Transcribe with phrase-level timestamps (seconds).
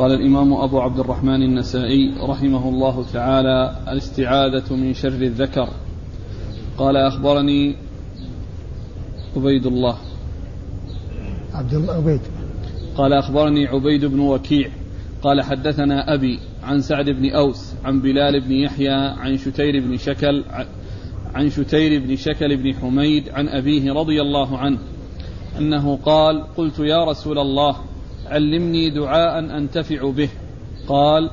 [0.00, 5.68] قال الإمام أبو عبد الرحمن النسائي رحمه الله تعالى الاستعاذة من شر الذكر
[6.78, 7.76] قال أخبرني
[9.36, 9.96] عبيد الله
[11.52, 12.20] عبد الله عبيد.
[12.96, 14.70] قال أخبرني عبيد بن وكيع
[15.22, 20.44] قال حدثنا أبي عن سعد بن أوس عن بلال بن يحيى عن شتير بن شكل
[21.34, 24.78] عن شتير بن شكل بن حميد عن أبيه رضي الله عنه
[25.58, 27.89] أنه قال قلت يا رسول الله
[28.30, 30.28] علمني دعاء أنتفع به.
[30.88, 31.30] قال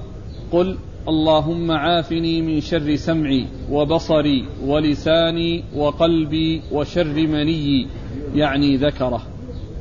[0.51, 7.87] قل اللهم عافني من شر سمعي وبصري ولساني وقلبي وشر مني
[8.35, 9.21] يعني ذكره.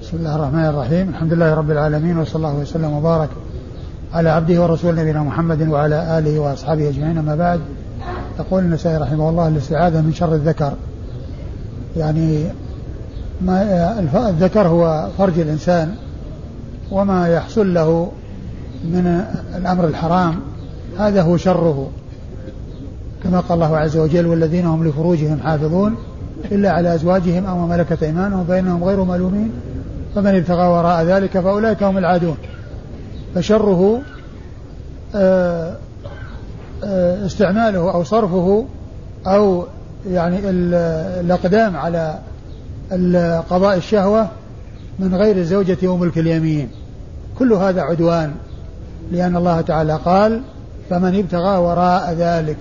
[0.02, 1.08] بسم الله الرحمن الرحيم.
[1.08, 3.28] الحمد لله رب العالمين وصلى الله وسلم وبارك
[4.12, 7.18] على عبده ورسوله نبينا محمد وعلى آله وأصحابه أجمعين.
[7.18, 7.60] أما بعد
[8.38, 10.72] يقول النسائي رحمه الله الاستعاذة من شر الذكر.
[11.96, 12.44] يعني
[13.40, 15.94] ما الذكر هو فرج الإنسان
[16.90, 18.12] وما يحصل له
[18.84, 19.24] من
[19.56, 20.40] الأمر الحرام
[20.98, 21.90] هذا هو شره.
[23.24, 25.96] كما قال الله عز وجل والذين هم لفروجهم حافظون
[26.52, 29.52] إلا على أزواجهم أو ما ملكت أيمانهم فإنهم غير ملومين
[30.14, 32.36] فمن ابتغى وراء ذلك فأولئك هم العادون.
[33.34, 34.00] فشره
[35.14, 35.76] آه،
[36.84, 38.66] آه، استعماله أو صرفه
[39.26, 39.64] أو
[40.10, 40.38] يعني
[41.20, 42.18] الأقدام على
[43.50, 44.28] قضاء الشهوة
[44.98, 46.68] من غير الزوجة وملك اليمين
[47.38, 48.34] كل هذا عدوان
[49.12, 50.42] لأن الله تعالى قال
[50.90, 52.56] فمن ابتغى وراء ذلك.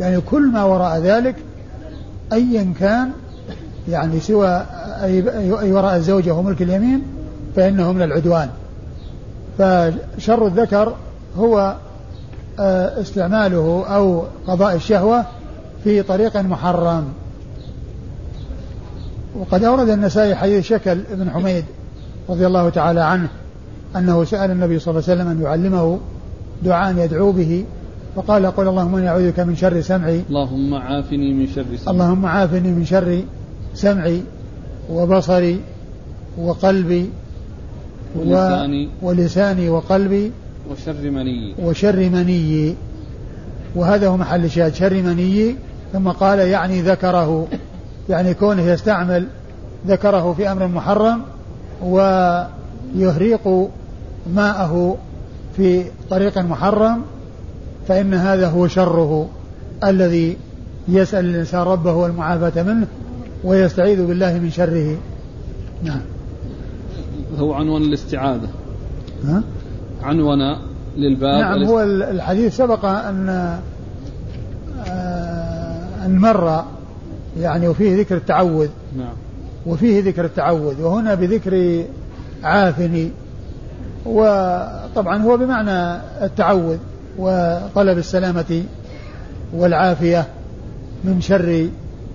[0.00, 1.36] يعني كل ما وراء ذلك
[2.32, 3.10] أيا كان
[3.88, 4.66] يعني سوى
[5.02, 7.02] أي وراء الزوجة وملك اليمين
[7.56, 8.48] فإنه من العدوان.
[9.58, 10.94] فشر الذكر
[11.38, 11.74] هو
[12.58, 15.24] آه، استعماله أو قضاء الشهوة
[15.84, 17.04] في طريق محرم.
[19.38, 21.64] وقد أورد النسائي حديث شكل ابن حميد
[22.28, 23.28] رضي الله تعالى عنه
[23.98, 25.98] أنه سأل النبي صلى الله عليه وسلم أن يعلمه
[26.62, 27.64] دعاء يدعو به
[28.16, 30.22] فقال قل اللهم إني أعوذ بك من شر سمعي.
[30.28, 31.94] اللهم عافني من شر سمعي.
[31.94, 33.20] اللهم عافني من شر
[33.74, 34.22] سمعي
[34.90, 35.60] وبصري
[36.38, 37.10] وقلبي
[38.16, 38.88] ولساني.
[39.02, 40.32] ولساني وقلبي
[40.70, 42.74] وشر مني وشر مني
[43.76, 45.54] وهذا هو محل الشاهد شر مني
[45.92, 47.46] ثم قال يعني ذكره.
[48.08, 49.26] يعني كونه يستعمل
[49.86, 51.22] ذكره في أمر محرم
[51.82, 53.68] ويهريق
[54.34, 54.96] ماءه
[55.56, 57.02] في طريق محرم
[57.88, 59.28] فإن هذا هو شره
[59.84, 60.36] الذي
[60.88, 62.86] يسأل الإنسان ربه المعافاة منه
[63.44, 64.96] ويستعيذ بالله من شره.
[65.82, 66.00] نعم.
[67.38, 68.48] هو عنوان الاستعاذة.
[69.24, 69.42] ها؟
[70.02, 70.56] عنون
[70.96, 71.40] للباب.
[71.40, 73.28] نعم هو الحديث سبق أن
[74.86, 76.64] آه، أن مر
[77.40, 78.68] يعني وفيه ذكر التعوذ.
[78.98, 79.14] نعم.
[79.66, 81.84] وفيه ذكر التعوذ وهنا بذكر
[82.42, 83.10] عافني.
[84.06, 86.78] وطبعا هو بمعنى التعوذ
[87.18, 88.62] وطلب السلامة
[89.52, 90.26] والعافية
[91.04, 91.68] من شر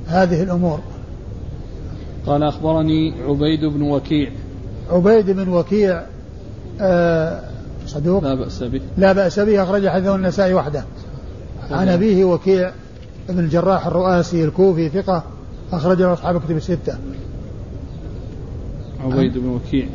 [0.08, 0.80] هذه الأمور.
[2.26, 4.32] قال أخبرني عبيد بن وكيع.
[4.92, 6.04] عبيد بن وكيع
[6.82, 7.40] آه
[7.86, 8.82] صدوق؟ لا بأس به.
[8.98, 10.84] لا بأس به أخرج حديثه النسائي وحده.
[11.72, 12.72] عن أبيه وكيع
[13.30, 15.24] بن الجراح الرؤاسي الكوفي ثقة
[15.72, 16.98] أخرج له أصحاب كتب الستة.
[19.04, 19.88] عبيد بن وكيع.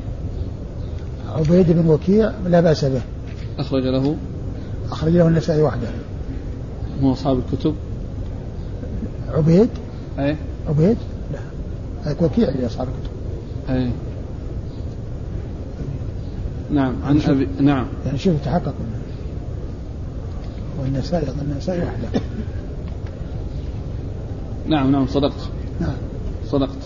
[1.36, 3.00] عبيد بن وكيع لا بأس به.
[3.58, 4.16] أخرج له.
[4.90, 5.88] أخرج له النسائي وحده.
[7.00, 7.74] مو أصحاب الكتب.
[9.28, 9.68] عبيد؟
[10.18, 10.36] أي.
[10.68, 10.96] عبيد؟
[11.32, 12.14] لا.
[12.20, 13.10] وكيع لأصحاب الكتب.
[13.76, 13.90] أي.
[16.70, 17.86] نعم عن أبي نعم.
[18.06, 18.74] يعني شوف تحقق.
[20.80, 22.20] والنسائي النسائي وحده.
[24.68, 25.48] نعم نعم صدقت.
[25.80, 25.94] نعم.
[26.48, 26.78] صدقت.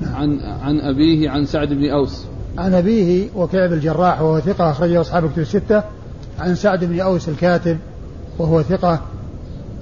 [0.00, 0.14] نعم.
[0.14, 2.24] عن عن أبيه عن سعد بن أوس.
[2.58, 5.82] عن أبيه وكعب الجراح وهو ثقة أخرجه أصحاب الكتب الستة
[6.38, 7.78] عن سعد بن أوس الكاتب
[8.38, 9.00] وهو ثقة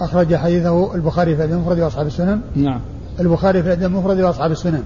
[0.00, 2.80] أخرج حديثه البخاري في المفرد وأصحاب السنن نعم
[3.20, 4.82] البخاري في المفرد وأصحاب السنن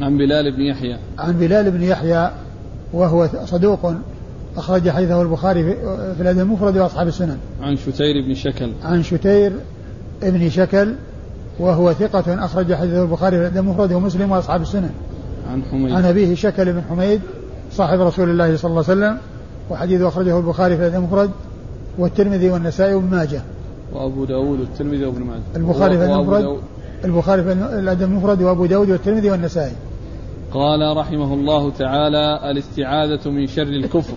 [0.00, 2.30] عن بلال بن يحيى عن بلال بن يحيى
[2.92, 3.94] وهو صدوق
[4.56, 5.62] أخرج حديثه البخاري
[6.16, 7.38] في الأدب المفرد وأصحاب السنن.
[7.62, 8.72] عن شتير بن شكل.
[8.84, 9.52] عن شتير
[10.22, 10.94] بن شكل
[11.58, 14.90] وهو ثقة أخرج حديثه البخاري في الأدب المفرد ومسلم وأصحاب السنن.
[15.50, 15.92] عن حميد.
[15.92, 17.20] عن أبيه شكل بن حميد
[17.72, 19.18] صاحب رسول الله صلى الله عليه وسلم
[19.70, 21.30] وحديثه أخرجه البخاري في المفرد
[21.98, 23.42] والترمذي والنسائي وابن ماجه.
[23.92, 25.42] وأبو داود والترمذي وابن ماجه.
[25.56, 26.58] البخاري في المفرد
[27.04, 29.72] البخاري في الأدب المفرد وأبو داود والترمذي والنسائي.
[30.52, 34.14] قال رحمه الله تعالى الاستعاذة من شر الكفر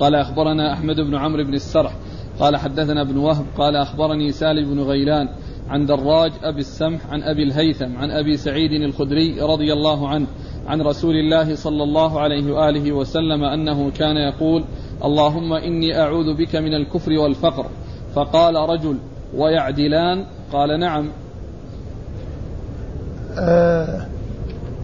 [0.00, 1.92] قال أخبرنا أحمد بن عمرو بن السرح
[2.40, 5.28] قال حدثنا ابن وهب قال أخبرني سالم بن غيلان
[5.68, 10.26] عن دراج أبي السمح عن أبي الهيثم عن أبي سعيد الخدري رضي الله عنه
[10.66, 14.64] عن رسول الله صلى الله عليه وآله وسلم أنه كان يقول
[15.04, 17.66] اللهم إني أعوذ بك من الكفر والفقر
[18.14, 18.96] فقال رجل
[19.36, 21.08] ويعدلان؟ قال نعم
[23.38, 24.06] آه،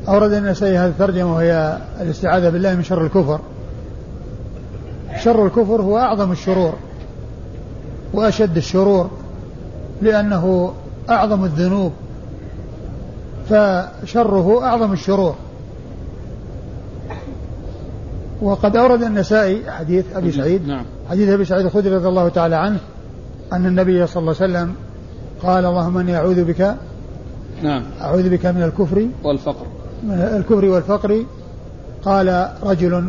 [0.09, 3.41] أورد النسائي هذه الترجمة وهي الاستعاذة بالله من شر الكفر.
[5.23, 6.75] شر الكفر هو أعظم الشرور
[8.15, 9.11] وأشد الشرور.
[10.03, 10.73] لأنه
[11.11, 11.93] أعظم الذنوب
[13.49, 15.35] فشره أعظم الشرور.
[18.43, 20.85] وقد أورد النسائي حديث أبي سعيد نعم.
[21.11, 22.79] حديث أبي سعيد الخدري رضي الله تعالى عنه
[23.53, 24.75] أن النبي صلى الله عليه وسلم
[25.43, 26.75] قال اللهم إني أعوذ بك
[27.63, 27.83] نعم.
[28.01, 29.67] أعوذ بك من الكفر والفقر.
[30.03, 31.25] من الكفر والفقر.
[32.05, 33.09] قال رجل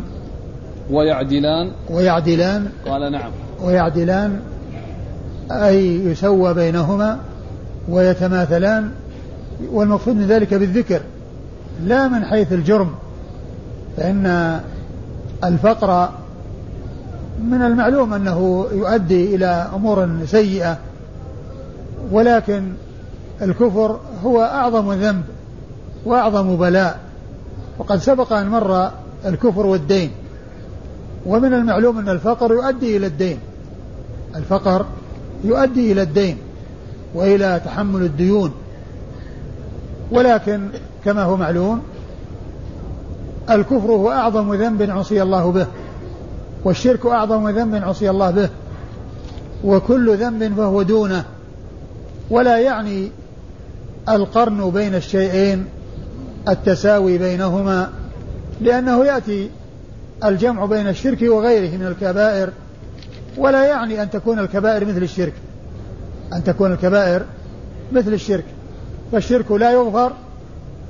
[0.90, 1.72] ويعدلان.
[1.90, 2.68] ويعدلان.
[2.86, 3.30] قال نعم.
[3.62, 4.40] ويعدلان.
[5.50, 7.18] أي يسوى بينهما
[7.88, 8.90] ويتماثلان
[9.72, 11.00] والمقصود من ذلك بالذكر
[11.84, 12.94] لا من حيث الجرم
[13.96, 14.60] فإن
[15.44, 16.10] الفقر
[17.42, 20.78] من المعلوم أنه يؤدي إلى أمور سيئة
[22.12, 22.72] ولكن
[23.42, 25.22] الكفر هو أعظم ذنب
[26.04, 26.98] وأعظم بلاء.
[27.78, 28.90] وقد سبق أن مر
[29.26, 30.10] الكفر والدين
[31.26, 33.38] ومن المعلوم أن الفقر يؤدي إلى الدين.
[34.36, 34.86] الفقر
[35.44, 36.36] يؤدي إلى الدين
[37.14, 38.52] وإلى تحمل الديون.
[40.10, 40.68] ولكن
[41.04, 41.82] كما هو معلوم
[43.50, 45.66] الكفر هو أعظم ذنب عصي الله به
[46.64, 48.48] والشرك أعظم ذنب عصي الله به
[49.64, 51.24] وكل ذنب فهو دونه.
[52.30, 53.10] ولا يعني
[54.08, 55.66] القرن بين الشيئين
[56.48, 57.90] التساوي بينهما
[58.60, 59.50] لأنه يأتي
[60.24, 62.50] الجمع بين الشرك وغيره من الكبائر
[63.36, 65.32] ولا يعني أن تكون الكبائر مثل الشرك.
[66.32, 67.22] أن تكون الكبائر
[67.92, 68.44] مثل الشرك.
[69.12, 70.12] فالشرك لا يغفر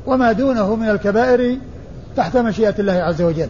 [0.06, 1.58] وما دونه من الكبائر
[2.16, 3.48] تحت مشيئة الله عز وجل.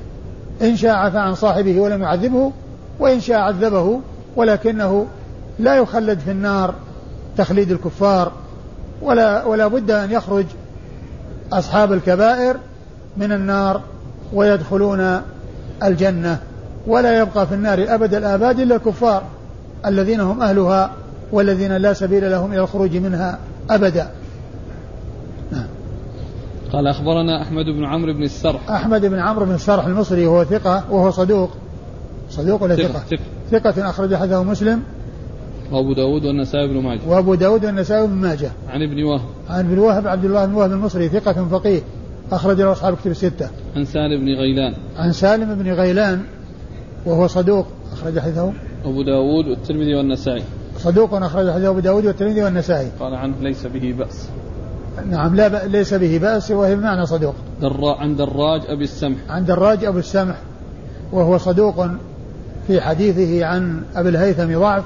[0.62, 2.52] إن شاء عفى عن صاحبه ولم يعذبه
[2.98, 4.00] وإن شاء عذبه
[4.36, 5.06] ولكنه
[5.58, 6.74] لا يخلد في النار
[7.36, 8.32] تخليد الكفار.
[9.02, 10.44] ولا ولا بد أن يخرج
[11.52, 12.56] أصحاب الكبائر
[13.16, 13.80] من النار
[14.32, 15.20] ويدخلون
[15.82, 16.40] الجنة.
[16.86, 19.22] ولا يبقى في النار أبد الآباد إلا الكفار
[19.86, 20.92] الذين هم أهلها
[21.32, 23.38] والذين لا سبيل لهم إلى الخروج منها
[23.70, 24.10] أبدا.
[25.52, 25.66] نعم.
[26.72, 28.70] قال أخبرنا أحمد بن عمرو بن السرح.
[28.70, 31.50] أحمد بن عمرو بن السرح المصري وهو ثقة وهو صدوق.
[32.30, 33.02] صدوق ولا ثقة؟
[33.50, 33.90] ثقة, ثقة.
[33.90, 34.82] أخرج حديثه مسلم.
[35.72, 37.00] وأبو داود والنسائي بن ماجه.
[37.06, 38.50] وأبو داود والنسائي بن ماجه.
[38.68, 39.20] عن ابن وهب.
[39.48, 41.80] عن ابن وهب عبد الله بن وهب المصري ثقة فقيه.
[42.32, 43.48] أخرج له أصحاب كتب الستة.
[43.76, 44.74] عن سالم بن غيلان.
[44.96, 46.22] عن سالم بن غيلان.
[47.06, 48.52] وهو صدوق أخرج حديثه.
[48.84, 50.42] أبو داود والترمذي والنسائي.
[50.78, 52.90] صدوق أخرج حديثه أبو داود والترمذي والنسائي.
[53.00, 54.28] قال عنه ليس به بأس.
[55.10, 55.70] نعم لا ب...
[55.70, 57.34] ليس به بأس وهي بمعنى صدوق.
[57.62, 59.16] درا عن دراج أبي السمح.
[59.28, 60.36] عن دراج أبو السمح
[61.12, 61.86] وهو صدوق
[62.66, 64.84] في حديثه عن أبي الهيثم ضعف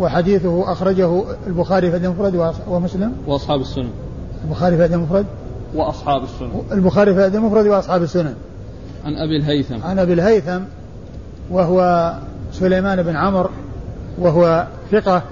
[0.00, 3.12] وحديثه أخرجه البخاري في المفرد ومسلم.
[3.26, 3.90] وأصحاب السنن.
[4.44, 5.26] البخاري في المفرد.
[5.74, 6.62] وأصحاب السنن.
[6.72, 8.34] البخاري في المفرد وأصحاب السنن.
[9.04, 9.82] عن أبي الهيثم.
[9.84, 10.60] عن أبي الهيثم
[11.50, 12.12] وهو
[12.52, 13.50] سليمان بن عمرو
[14.18, 15.22] وهو ثقة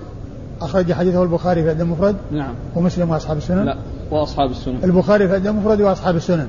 [0.61, 2.55] أخرج حديثه البخاري في المفرد نعم.
[2.77, 3.77] ومسلم وأصحاب السنن؟ لا
[4.11, 4.79] وأصحاب السنن.
[4.85, 6.47] البخاري في المفرد وأصحاب السنن.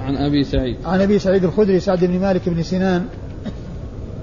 [0.00, 0.76] عن أبي سعيد.
[0.84, 3.04] عن أبي سعيد الخدري سعد بن مالك بن سنان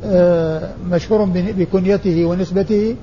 [0.06, 2.96] آه، مشهور بكنيته ونسبته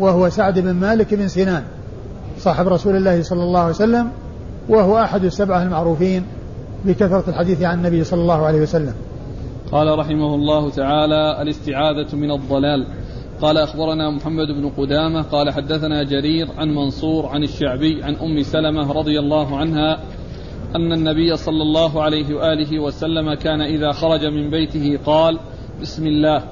[0.00, 1.62] وهو سعد بن مالك بن سنان
[2.38, 4.08] صاحب رسول الله صلى الله عليه وسلم
[4.68, 6.24] وهو أحد السبعة المعروفين
[6.84, 8.94] بكثرة الحديث عن النبي صلى الله عليه وسلم.
[9.72, 12.86] قال رحمه الله تعالى الاستعاذة من الضلال.
[13.40, 18.92] قال أخبرنا محمد بن قدامة قال حدثنا جرير عن منصور عن الشعبي عن أم سلمة
[18.92, 19.98] رضي الله عنها
[20.76, 25.38] أن النبي صلى الله عليه وآله وسلم كان إذا خرج من بيته قال
[25.82, 26.42] بسم الله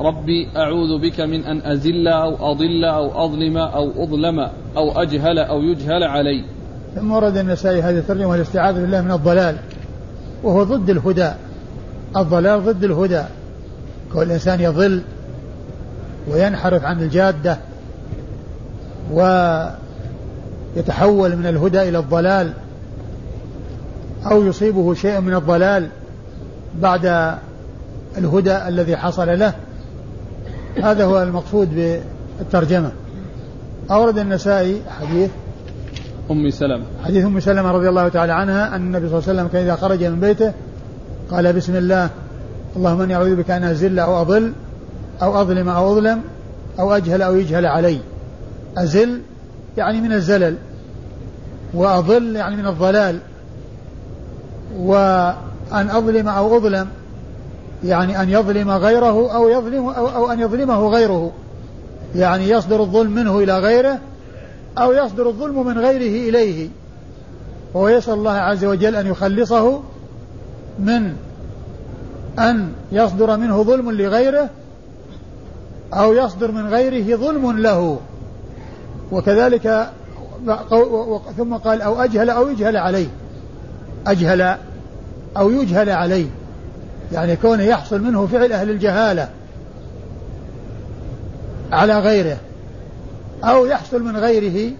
[0.00, 4.40] ربي أعوذ بك من أن أزل أو أضل أو أظلم أو أظلم
[4.76, 6.44] أو أجهل أو يجهل علي.
[6.94, 9.56] ثم ورد النسائي هذه الترجمة الاستعاذة بالله من الضلال
[10.42, 11.32] وهو ضد الهدى.
[12.16, 13.22] الضلال ضد الهدى.
[14.12, 15.02] كل الإنسان يضل
[16.28, 17.58] وينحرف عن الجادة
[19.12, 19.76] ويتحول
[21.36, 22.52] من الهدى إلى الضلال
[24.30, 25.88] أو يصيبه شيء من الضلال
[26.80, 27.34] بعد
[28.18, 29.54] الهدى الذي حصل له.
[30.82, 31.98] هذا هو المقصود
[32.38, 32.90] بالترجمة.
[33.90, 35.30] أورد النسائي حديث
[36.30, 36.84] أم سلمة.
[37.04, 39.76] حديث أم سلمة رضي الله تعالى عنها أن النبي صلى الله عليه وسلم كان إذا
[39.76, 40.52] خرج من بيته
[41.30, 42.10] قال بسم الله
[42.76, 44.52] اللهم إني أعوذ بك أن أزل أو أضل
[45.22, 46.20] أو أظلم أو أظلم
[46.78, 47.98] أو أجهل أو يجهل علي.
[48.76, 49.20] أزل
[49.76, 50.56] يعني من الزلل
[51.74, 53.18] وأضل يعني من الضلال
[54.78, 56.88] وأن أظلم أو أظلم
[57.84, 61.32] يعني أن يظلم غيره أو يظلم أو, أو أن يظلمه غيره.
[62.14, 63.98] يعني يصدر الظلم منه إلى غيره
[64.78, 66.68] أو يصدر الظلم من غيره إليه.
[67.74, 69.80] وهو يسأل الله عز وجل أن يخلصه
[70.78, 71.16] من
[72.38, 74.50] أن يصدر منه ظلم لغيره
[75.94, 78.00] أو يصدر من غيره ظلم له.
[79.12, 79.90] وكذلك
[81.36, 83.08] ثم قال أو أجهل أو يجهل عليه.
[84.06, 84.56] أجهل
[85.36, 86.26] أو يجهل عليه.
[87.12, 89.28] يعني كونه يحصل منه فعل أهل الجهالة
[91.72, 92.36] على غيره
[93.44, 94.72] أو يحصل من غيره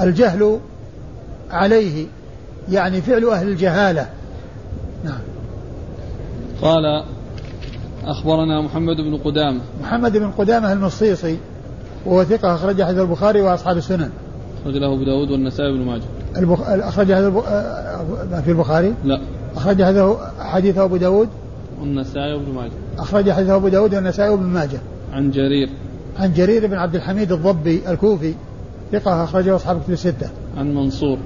[0.00, 0.60] الجهل
[1.50, 2.06] عليه.
[2.70, 4.06] يعني فعل أهل الجهالة.
[5.04, 5.20] نعم.
[6.62, 7.04] قال
[8.04, 9.60] أخبرنا محمد بن قدامة.
[9.82, 11.38] محمد بن قدامة المصيصي
[12.06, 14.10] وهو ثقة أخرج حديث البخاري وأصحاب السنن.
[14.62, 16.02] أخرج له أبو داود والنسائي بن ماجه.
[16.36, 16.60] البخ...
[16.68, 17.36] أخرج هذا الب...
[17.36, 19.20] آه، في البخاري؟ لا.
[19.56, 21.28] أخرج هذا حديث أبو داود؟
[21.80, 22.72] والنسائي وابن ماجه.
[22.98, 24.78] أخرج حديث أبو داود والنسائي وابن ماجه.
[25.12, 25.68] عن جرير.
[26.18, 28.34] عن جرير بن عبد الحميد الضبي الكوفي
[28.92, 30.30] ثقة أخرجه أصحاب كتب الستة.
[30.56, 31.18] عن منصور.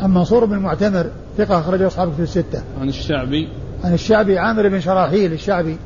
[0.00, 1.06] عن منصور بن المعتمر
[1.38, 2.62] ثقة أخرجه أصحاب كتب الستة.
[2.80, 3.48] عن الشعبي.
[3.84, 5.76] عن الشعبي عامر بن شراحيل الشعبي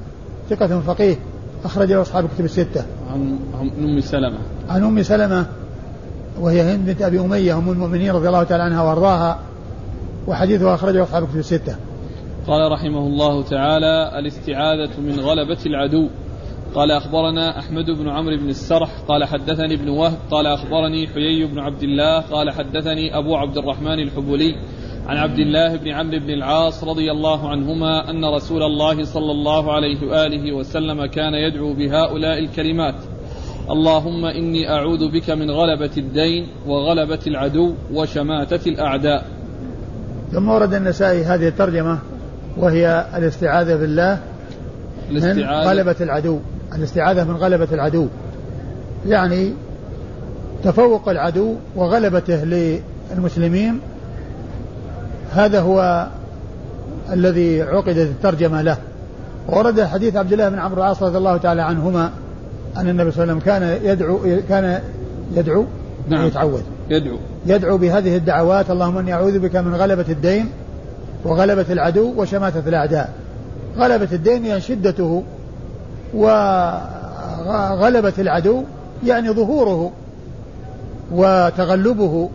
[0.50, 1.16] ثقة فقيه
[1.64, 2.85] أخرجه أصحاب كتب الستة.
[3.12, 3.38] عن
[3.78, 4.38] أم سلمة.
[4.69, 5.47] عن أم سلمة
[6.40, 9.38] وهي هند بنت أبي أمية أم المؤمنين رضي الله تعالى عنها وأرضاها
[10.26, 11.76] وحديثها أخرجه أصحاب كتب الستة.
[12.47, 16.09] قال رحمه الله تعالى الاستعاذة من غلبة العدو.
[16.75, 21.59] قال أخبرنا أحمد بن عمرو بن السرح قال حدثني ابن وهب قال أخبرني حيي بن
[21.59, 24.55] عبد الله قال حدثني أبو عبد الرحمن الحبولي
[25.07, 29.73] عن عبد الله بن عمرو بن العاص رضي الله عنهما أن رسول الله صلى الله
[29.73, 32.95] عليه وآله وسلم كان يدعو بهؤلاء الكلمات.
[33.71, 39.25] اللهم إني أعوذ بك من غلبة الدين وغلبة العدو وشماتة الأعداء.
[40.33, 41.99] ثم ورد النسائي هذه الترجمة
[42.57, 44.21] وهي الاستعاذة بالله
[45.11, 46.41] من غلبة العدو.
[46.76, 48.07] الاستعاذة من غلبة العدو.
[49.07, 49.52] يعني
[50.64, 52.45] تفوق العدو وغلبته
[53.14, 53.81] للمسلمين
[55.33, 56.07] هذا هو
[57.12, 58.76] الذي عقدت الترجمة له.
[59.49, 62.11] ورد حديث عبد الله بن عمرو العاص رضي الله تعالى عنهما
[62.76, 64.81] أن النبي صلى الله عليه وسلم كان يدعو كان
[65.35, 65.64] يدعو
[66.09, 66.26] نعم.
[66.26, 66.61] يتعوذ.
[66.91, 67.17] يدعو.
[67.47, 70.47] يدعو بهذه الدعوات اللهم إني أعوذ بك من غلبة الدين
[71.25, 73.12] وغلبة العدو وشماتة الأعداء.
[73.79, 75.23] غلبة الدين يعني شدته
[76.14, 78.64] وغلبة العدو
[79.04, 79.92] يعني ظهوره
[81.12, 82.31] وتغلبه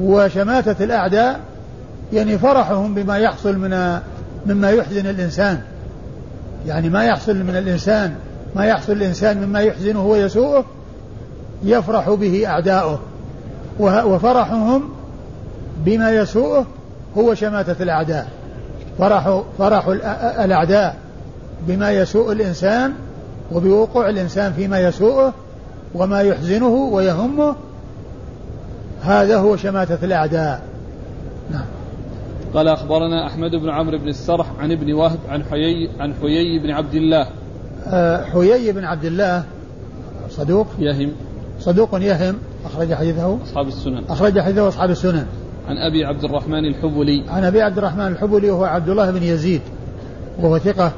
[0.00, 1.40] وشماتة الأعداء
[2.12, 3.98] يعني فرحهم بما يحصل من
[4.46, 5.60] مما يحزن الإنسان.
[6.66, 8.14] يعني ما يحصل من الإنسان
[8.56, 10.64] ما يحصل الإنسان مما يحزنه ويسوءه
[11.62, 12.98] يفرح به أعداؤه.
[13.80, 14.88] وفرحهم
[15.84, 16.66] بما يسوءه
[17.18, 18.28] هو شماتة الأعداء.
[18.98, 19.88] فرح فرح
[20.44, 21.03] الأعداء.
[21.68, 22.92] بما يسوء الإنسان
[23.52, 25.32] وبوقوع الإنسان فيما يسوءه
[25.94, 27.56] وما يحزنه ويهمه
[29.02, 30.62] هذا هو شماتة الأعداء.
[31.50, 31.64] نعم.
[32.54, 36.70] قال أخبرنا أحمد بن عمرو بن السرح عن ابن وهب عن حيي عن حيي بن
[36.70, 37.26] عبد الله.
[37.86, 39.44] أه حيي بن عبد الله
[40.30, 41.12] صدوق؟ يهم.
[41.60, 43.38] صدوق يهم أخرج حديثه.
[43.44, 44.04] أصحاب السنن.
[44.08, 45.26] أخرج حديثه أصحاب السنن.
[45.68, 47.24] عن أبي عبد الرحمن الحبلي.
[47.28, 49.60] عن أبي عبد الرحمن الحبلي وهو عبد الله بن يزيد
[50.40, 50.92] وهو ثقة.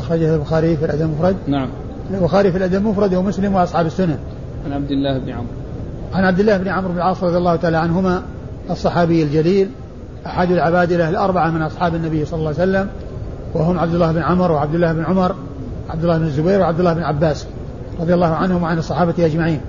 [0.00, 1.36] أخرجه البخاري في الأدب المفرد.
[1.46, 1.68] نعم.
[2.10, 4.18] البخاري في الأدب المفرد ومسلم وأصحاب السنن
[4.66, 5.46] عن عبد الله بن عمرو.
[6.12, 8.22] عن عبد الله بن عمرو بن العاص رضي الله تعالى عنهما
[8.70, 9.68] الصحابي الجليل
[10.26, 12.88] أحد العبادلة الأربعة من أصحاب النبي صلى الله عليه وسلم
[13.54, 15.34] وهم عبد الله بن عمر وعبد الله بن عمر
[15.90, 17.46] عبد الله بن الزبير وعبد الله بن عباس
[18.00, 19.60] رضي الله عنهم وعن الصحابة أجمعين.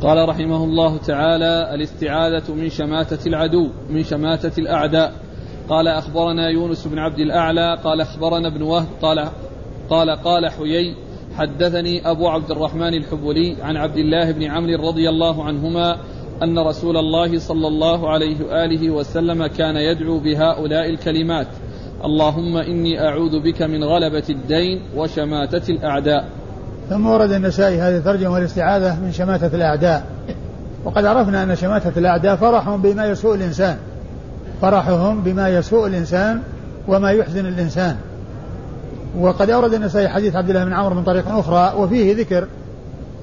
[0.00, 5.12] قال رحمه الله تعالى الإستعاذة من شماتة العدو من شماتة الأعداء.
[5.68, 9.28] قال أخبرنا يونس بن عبد الأعلى قال أخبرنا ابن وهب قال
[9.90, 10.94] قال قال حيي
[11.36, 15.96] حدثني أبو عبد الرحمن الحبولي عن عبد الله بن عمرو رضي الله عنهما
[16.42, 21.46] أن رسول الله صلى الله عليه وآله وسلم كان يدعو بهؤلاء الكلمات.
[22.04, 26.28] اللهم إني أعوذ بك من غلبة الدين وشماتة الأعداء.
[26.88, 30.06] ثم ورد النسائي هذه الترجمة والاستعاذة من شماتة الأعداء.
[30.84, 33.76] وقد عرفنا أن شماتة الأعداء فرحهم بما يسوء الإنسان.
[34.62, 36.42] فرحهم بما يسوء الإنسان
[36.88, 37.96] وما يحزن الإنسان.
[39.18, 42.46] وقد أورد النسائي حديث عبد الله بن عمرو من طريق أخرى وفيه ذكر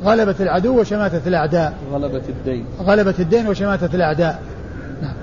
[0.03, 1.73] غلبة العدو وشماتة الأعداء.
[1.93, 2.65] غلبة الدين.
[2.83, 4.41] غلبة الدين وشماتة الأعداء.
[5.01, 5.13] نعم.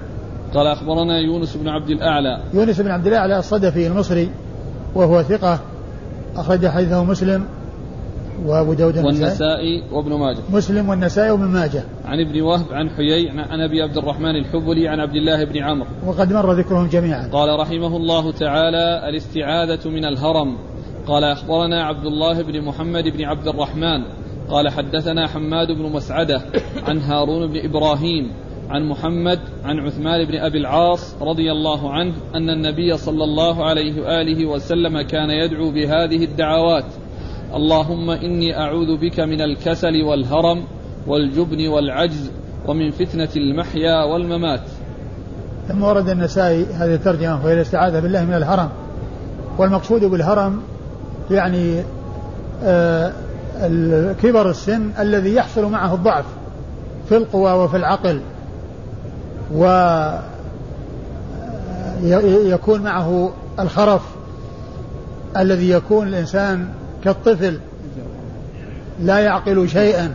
[0.55, 2.41] قال أخبرنا يونس بن عبد الأعلى.
[2.55, 4.31] يونس بن عبد الأعلى الصدفي المصري
[4.95, 5.59] وهو ثقة
[6.37, 7.45] أخرج حديثه مسلم.
[8.47, 10.39] وأبو داود والنسائي وابن ماجه.
[10.53, 11.85] مسلم والنسائي وابن ماجه.
[12.05, 15.89] عن ابن وهب عن حيي عن أبي عبد الرحمن الحبلي عن عبد الله بن عمرو.
[16.07, 17.29] وقد مر ذكرهم جميعا.
[17.33, 20.57] قال رحمه الله تعالى الاستعاذة من الهرم.
[21.07, 24.05] قال أخبرنا عبد الله بن محمد بن عبد الرحمن.
[24.49, 26.43] قال حدثنا حماد بن مسعدة
[26.87, 28.33] عن هارون بن إبراهيم
[28.71, 34.03] عن محمد عن عثمان بن أبي العاص رضي الله عنه أن النبي صلى الله عليه
[34.03, 36.85] وآله وسلم كان يدعو بهذه الدعوات.
[37.55, 40.65] اللهم إني أعوذ بك من الكسل والهرم
[41.07, 42.31] والجبن والعجز
[42.67, 44.63] ومن فتنة المحيا والممات.
[45.69, 48.69] ثم ورد النسائي هذه الترجمة وهي الاستعاذة بالله من الهرم.
[49.59, 50.63] والمقصود بالهرم
[51.31, 51.83] يعني
[52.65, 53.13] آه
[54.23, 56.25] كبر السن الذي يحصل معه الضعف
[57.09, 58.21] في القوى وفي العقل
[62.03, 64.03] ويكون معه الخرف
[65.37, 66.69] الذي يكون الإنسان
[67.05, 67.59] كالطفل
[69.01, 70.15] لا يعقل شيئا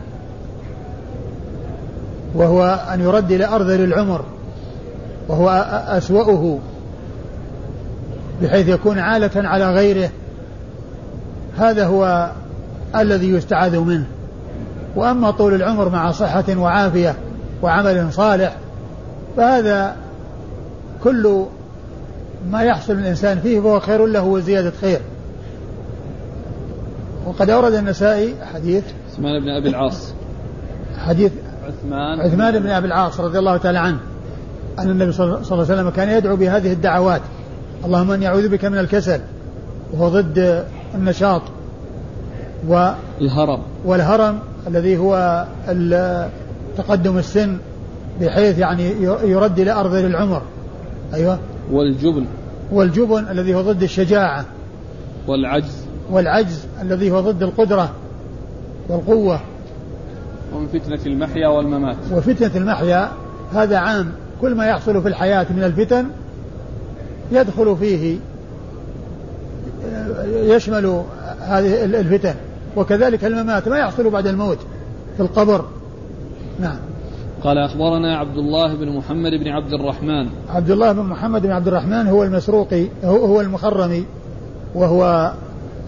[2.35, 2.63] وهو
[2.93, 4.25] أن يرد إلى أرذل العمر
[5.27, 5.49] وهو
[5.87, 6.59] أسوأه
[8.41, 10.09] بحيث يكون عالة على غيره.
[11.57, 12.31] هذا هو
[12.95, 14.05] الذي يستعاذ منه.
[14.95, 17.15] وأما طول العمر مع صحة وعافية
[17.61, 18.55] وعمل صالح
[19.37, 19.95] فهذا
[21.03, 21.45] كل
[22.51, 24.99] ما يحصل الإنسان فيه فهو خير له وزيادة خير.
[27.27, 30.13] وقد أورد النسائي حديث عثمان بن أبي العاص.
[30.97, 31.31] حديث
[31.67, 32.19] عثمان.
[32.19, 33.97] عثمان بن أبي العاص رضي الله تعالى عنه
[34.79, 37.21] أن النبي صلى الله عليه وسلم كان يدعو بهذه الدعوات.
[37.85, 39.21] اللهم أني أعوذ بك من الكسل
[39.93, 40.65] وهو ضد
[40.95, 41.41] النشاط
[42.67, 45.45] والهرم والهرم الذي هو
[46.77, 47.57] تقدم السن
[48.21, 48.91] بحيث يعني
[49.23, 50.41] يرد إلى أرض العمر.
[51.13, 51.39] أيوة.
[51.71, 52.25] والجبن.
[52.71, 54.45] والجبن الذي هو ضد الشجاعة.
[55.27, 55.86] والعجز.
[56.11, 57.91] والعجز الذي هو ضد القدرة
[58.89, 59.39] والقوة
[60.53, 61.97] ومن فتنة المحيا والممات.
[62.11, 63.11] وفتنة المحيا
[63.53, 64.11] هذا عام
[64.41, 66.05] كل ما يحصل في الحياة من الفتن
[67.31, 68.17] يدخل فيه
[70.33, 71.03] يشمل
[71.41, 72.35] هذه الفتن.
[72.75, 74.57] وكذلك الممات ما يحصل بعد الموت
[75.17, 75.65] في القبر.
[76.59, 76.77] نعم.
[77.43, 80.29] قال أخبرنا عبد الله بن محمد بن عبد الرحمن.
[80.49, 84.05] عبد الله بن محمد بن عبد الرحمن هو المسروقي هو, هو المخرمي
[84.75, 85.33] وهو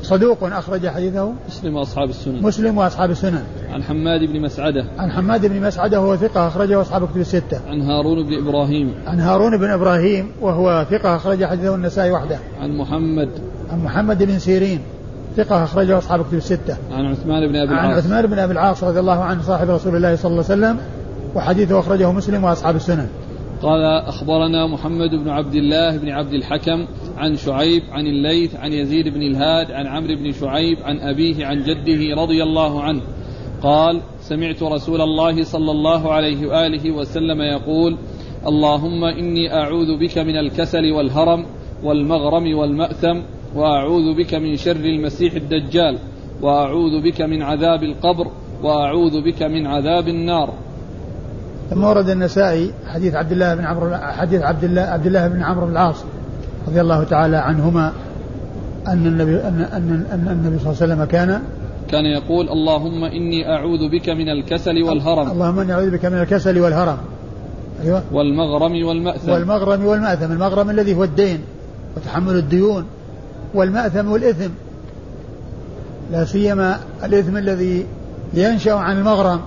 [0.03, 2.41] صدوق أخرج حديثه مسلم وأصحاب السنن.
[2.41, 3.43] مسلم وأصحاب السنن.
[3.73, 4.85] عن حماد بن مسعدة.
[4.97, 7.59] عن حماد بن مسعدة وهو ثقة أخرجه أصحاب كتب الستة.
[7.67, 8.93] عن هارون بن إبراهيم.
[9.07, 12.39] عن هارون بن إبراهيم وهو ثقة أخرج حديثه النسائي وحده.
[12.61, 13.29] عن محمد.
[13.71, 14.79] عن محمد بن سيرين
[15.37, 16.77] ثقة أخرجه أصحاب كتب الستة.
[16.91, 17.85] عن عثمان بن أبي العاص.
[17.85, 20.77] عن عثمان بن أبي العاص رضي الله عنه صاحب رسول الله صلى الله عليه وسلم
[21.35, 23.07] وحديثه أخرجه مسلم وأصحاب السنن.
[23.61, 26.85] قال أخبرنا محمد بن عبد الله بن عبد الحكم
[27.17, 31.63] عن شعيب عن الليث عن يزيد بن الهاد عن عمرو بن شعيب عن أبيه عن
[31.63, 33.01] جده رضي الله عنه.
[33.61, 37.97] قال سمعت رسول الله صلى الله عليه وآله وسلم يقول
[38.47, 41.45] اللهم إني أعوذ بك من الكسل والهرم
[41.83, 43.19] والمغرم والمأثم
[43.55, 45.97] وأعوذ بك من شر المسيح الدجال
[46.41, 48.27] وأعوذ بك من عذاب القبر
[48.63, 50.53] وأعوذ بك من عذاب النار.
[51.69, 55.65] ثم ورد النسائي حديث عبد الله بن عمرو حديث عبد الله عبد الله بن عمرو
[55.65, 56.03] بن العاص
[56.67, 57.91] رضي الله تعالى عنهما
[58.87, 61.41] أن النبي أن أن أن النبي صلى الله عليه وسلم كان
[61.91, 65.31] كان يقول اللهم إني أعوذ بك من الكسل والهرم.
[65.31, 66.97] اللهم إني أعوذ بك من الكسل والهرم.
[67.83, 68.03] أيوة.
[68.11, 69.31] والمغرم والمأثم.
[69.31, 70.31] والمغرم والمأثم.
[70.31, 71.39] المغرم الذي هو الدين
[71.97, 72.85] وتحمل الديون.
[73.53, 74.49] والمأثم والإثم.
[76.11, 77.85] لا سيما الإثم الذي
[78.33, 79.39] ينشأ عن المغرم.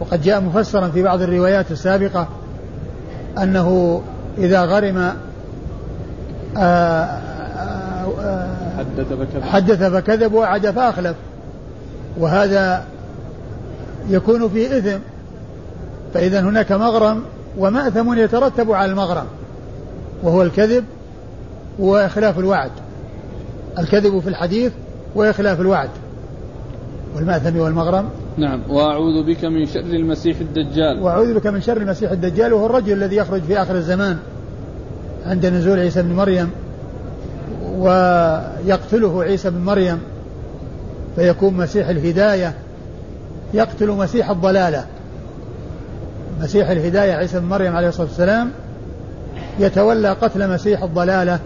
[0.00, 2.28] وقد جاء مفسرا في بعض الروايات السابقة
[3.42, 4.02] أنه
[4.38, 5.12] إذا غرم
[6.56, 9.42] آه، آه، حدث فكذب.
[9.42, 11.16] حدث فكذب وعد فأخلف.
[12.18, 12.84] وهذا
[14.08, 14.98] يكون فيه إثم.
[16.14, 17.22] فإذا هناك مغرم
[17.58, 19.26] ومأثم يترتب على المغرم
[20.22, 20.84] وهو الكذب
[21.78, 22.70] وإخلاف الوعد.
[23.78, 24.72] الكذب في الحديث
[25.14, 25.90] وإخلاف الوعد.
[27.16, 28.60] والمأثم والمغرم نعم.
[28.68, 31.02] وأعوذ بك من شر المسيح الدجال.
[31.02, 34.16] وأعوذ بك من شر المسيح الدجال وهو الرجل الذي يخرج في آخر الزمان
[35.26, 36.50] عند نزول عيسى بن مريم
[37.76, 39.98] ويقتله عيسى بن مريم
[41.16, 42.54] فيكون مسيح الهداية
[43.54, 44.84] يقتل مسيح الضلالة.
[46.40, 48.50] مسيح الهداية عيسى بن مريم عليه الصلاة والسلام
[49.60, 51.38] يتولى قتل مسيح الضلالة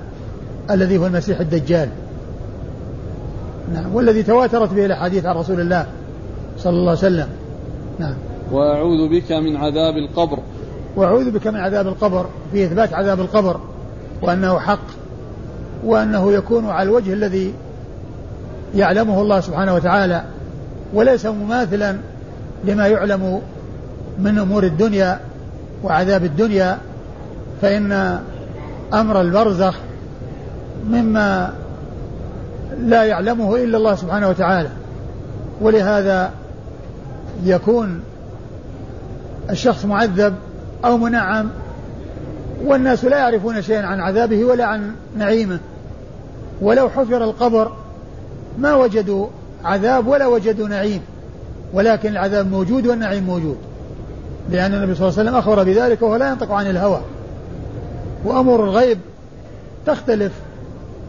[0.70, 1.88] الذي هو المسيح الدجال.
[3.74, 3.94] نعم.
[3.94, 5.87] والذي تواترت به الأحاديث عن رسول الله
[6.59, 7.29] صلى الله عليه وسلم.
[7.99, 8.14] نعم.
[8.53, 10.38] وأعوذ بك من عذاب القبر.
[10.97, 13.61] وأعوذ بك من عذاب القبر في إثبات عذاب القبر
[14.23, 14.87] وأنه حق
[15.85, 17.55] وأنه يكون على الوجه الذي
[18.75, 20.23] يعلمه الله سبحانه وتعالى
[20.94, 21.97] وليس مماثلا
[22.64, 23.40] لما يعلم
[24.18, 25.21] من أمور الدنيا
[25.85, 26.79] وعذاب الدنيا
[27.62, 28.18] فإن
[28.94, 29.75] أمر البرزخ
[30.90, 31.53] مما
[32.81, 34.68] لا يعلمه إلا الله سبحانه وتعالى.
[35.61, 36.31] ولهذا
[37.44, 38.01] يكون
[39.51, 40.35] الشخص معذب
[40.85, 41.51] أو منعم
[42.64, 45.59] والناس لا يعرفون شيئا عن عذابه ولا عن نعيمه.
[46.61, 47.72] ولو حفر القبر
[48.59, 49.27] ما وجدوا
[49.64, 51.01] عذاب ولا وجدوا نعيم
[51.72, 53.57] ولكن العذاب موجود والنعيم موجود.
[54.51, 57.01] لأن النبي صلى الله عليه وسلم أخبر بذلك وهو لا ينطق عن الهوى.
[58.24, 58.98] وأمور الغيب
[59.87, 60.33] تختلف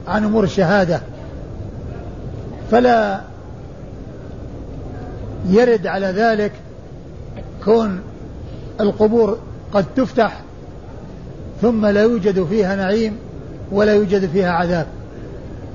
[0.08, 1.02] عن أمور الشهادة.
[2.72, 3.22] فلا
[5.47, 6.52] يرد على ذلك
[7.65, 8.02] كون
[8.80, 9.38] القبور
[9.73, 10.41] قد تفتح
[11.62, 13.17] ثم لا يوجد فيها نعيم
[13.71, 14.88] ولا يوجد فيها عذاب.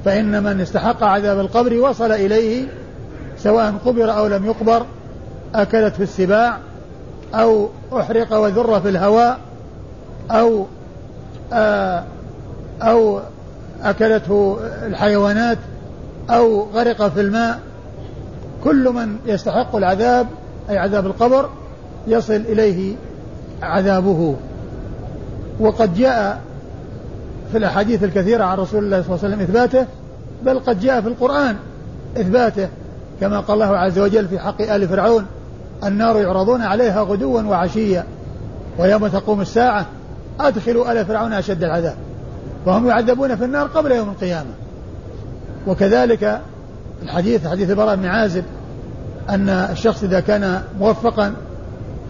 [0.04, 2.66] فإن من استحق عذاب القبر وصل إليه
[3.38, 4.86] سواء قبر أو لم يقبر
[5.54, 6.58] أكلت في السباع
[7.34, 9.38] أو أحرق وذر في الهواء
[10.30, 10.66] أو
[11.52, 12.04] آه
[12.82, 13.20] أو
[13.82, 15.58] أكلته الحيوانات
[16.30, 17.60] أو غرق في الماء
[18.64, 20.26] كل من يستحق العذاب
[20.70, 21.48] أي عذاب القبر
[22.06, 22.94] يصل إليه
[23.62, 24.36] عذابه.
[25.60, 26.40] وقد جاء
[27.52, 29.86] في الأحاديث الكثيرة عن رسول الله صلى الله عليه وسلم إثباته
[30.44, 31.56] بل قد جاء في القرآن
[32.16, 32.68] إثباته
[33.20, 35.26] كما قال الله عز وجل في حق آل فرعون
[35.84, 38.04] النار يعرضون عليها غدوا وعشيا
[38.78, 39.86] ويوم تقوم الساعة
[40.40, 41.96] أدخلوا آل فرعون أشد العذاب
[42.66, 44.50] وهم يعذبون في النار قبل يوم القيامة.
[45.66, 46.40] وكذلك
[47.02, 48.44] الحديث حديث البراء بن عازب
[49.30, 51.34] أن الشخص إذا كان موفقا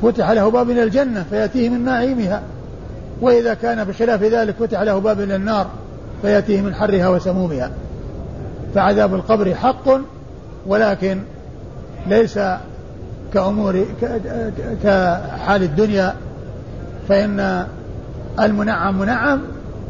[0.02, 2.42] فتح له باب إلى الجنة فيأتيه من نعيمها
[3.20, 5.66] وإذا كان بخلاف ذلك فتح له باب إلى النار
[6.22, 7.70] فيأتيه من حرها وسمومها.
[8.74, 10.00] فعذاب القبر حق
[10.66, 11.20] ولكن
[12.06, 12.38] ليس
[13.34, 13.86] كأمور
[14.84, 16.14] كحال الدنيا.
[17.08, 17.66] فإن
[18.40, 19.40] المنعم منعم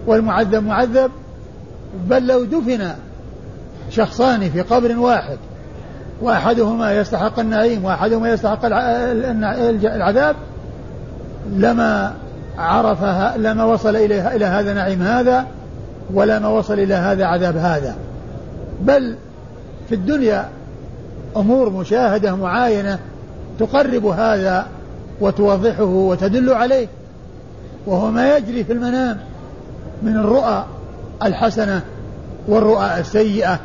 [0.07, 1.11] والمعذب معذب.
[2.09, 2.91] بل لو دفن
[3.91, 5.39] شخصان في قبر واحد
[6.23, 10.37] وأحدهما يستحق النعيم وأحدهما يستحق العذاب
[11.53, 12.15] لما
[12.59, 15.47] عرفها لما وصل إليها إلى هذا نعيم هذا
[16.15, 17.95] ولا ما وصل إلى هذا عذاب هذا.
[18.81, 19.17] بل
[19.89, 20.49] في الدنيا
[21.37, 22.99] أمور مشاهدة معاينة
[23.59, 24.67] تقرب هذا
[25.21, 26.87] وتوضحه وتدل عليه.
[27.87, 29.19] وهو ما يجري في المنام
[30.03, 30.65] من الرؤى
[31.23, 31.83] الحسنة
[32.49, 33.59] والرؤى السيئة.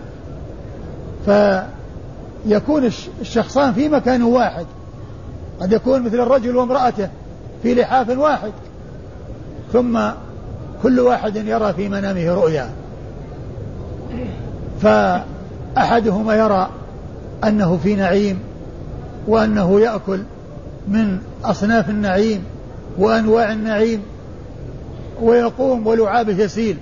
[2.43, 4.65] فيكون الشخصان في مكان واحد.
[5.61, 7.09] قد يكون مثل الرجل وامرأته
[7.63, 8.51] في لحاف واحد.
[9.73, 9.99] ثم
[10.83, 12.69] كل واحد يرى في منامه رؤيا.
[14.81, 16.69] فأحدهما يرى
[17.43, 18.39] أنه في نعيم
[19.27, 20.23] وأنه يأكل
[20.87, 22.43] من أصناف النعيم
[22.97, 24.01] وأنواع النعيم
[25.21, 26.77] ويقوم ولعابه يسيل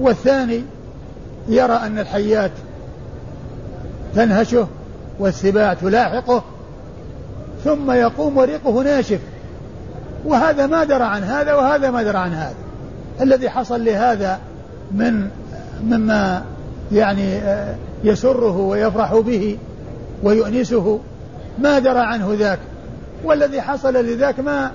[0.00, 0.62] والثاني
[1.48, 2.50] يرى أن الحيات
[4.14, 4.66] تنهشه
[5.18, 6.42] والسباع تلاحقه
[7.64, 9.20] ثم يقوم وريقه ناشف.
[10.24, 12.54] وهذا ما درى عن هذا وهذا ما درى عن هذا.
[13.20, 14.38] الذي حصل لهذا
[14.92, 15.28] من
[15.84, 16.44] مما
[16.92, 17.74] يعني آه،
[18.04, 19.58] يسره ويفرح به
[20.22, 21.00] ويؤنسه
[21.58, 22.58] ما درى عنه ذاك.
[23.24, 24.70] والذي حصل لذاك ما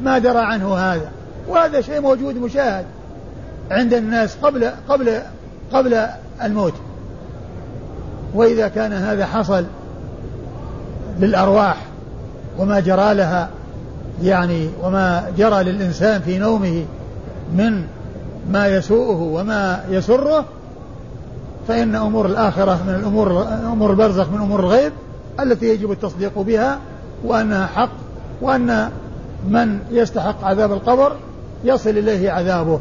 [0.00, 1.10] ما درى عنه هذا.
[1.48, 2.84] وهذا شيء موجود مشاهد
[3.70, 5.20] عند الناس قبل قبل
[5.72, 6.06] قبل
[6.42, 6.74] الموت.
[8.34, 9.64] وإذا كان هذا حصل
[11.20, 11.76] للأرواح
[12.58, 13.48] وما جرى لها
[14.22, 16.84] يعني وما جرى للإنسان في نومه
[17.56, 17.84] من
[18.50, 20.44] ما يسوءه وما يسره
[21.68, 23.42] فإن أمور الآخرة من الأمور
[23.72, 24.92] أمور البرزخ من أمور الغيب
[25.40, 26.78] التي يجب التصديق بها
[27.24, 27.90] وأنها حق
[28.42, 28.90] وأن
[29.48, 31.12] من يستحق عذاب القبر
[31.64, 32.80] يصل إليه عذابه.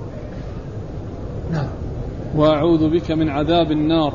[1.51, 1.67] نعم.
[2.35, 4.13] وأعوذ بك من عذاب النار.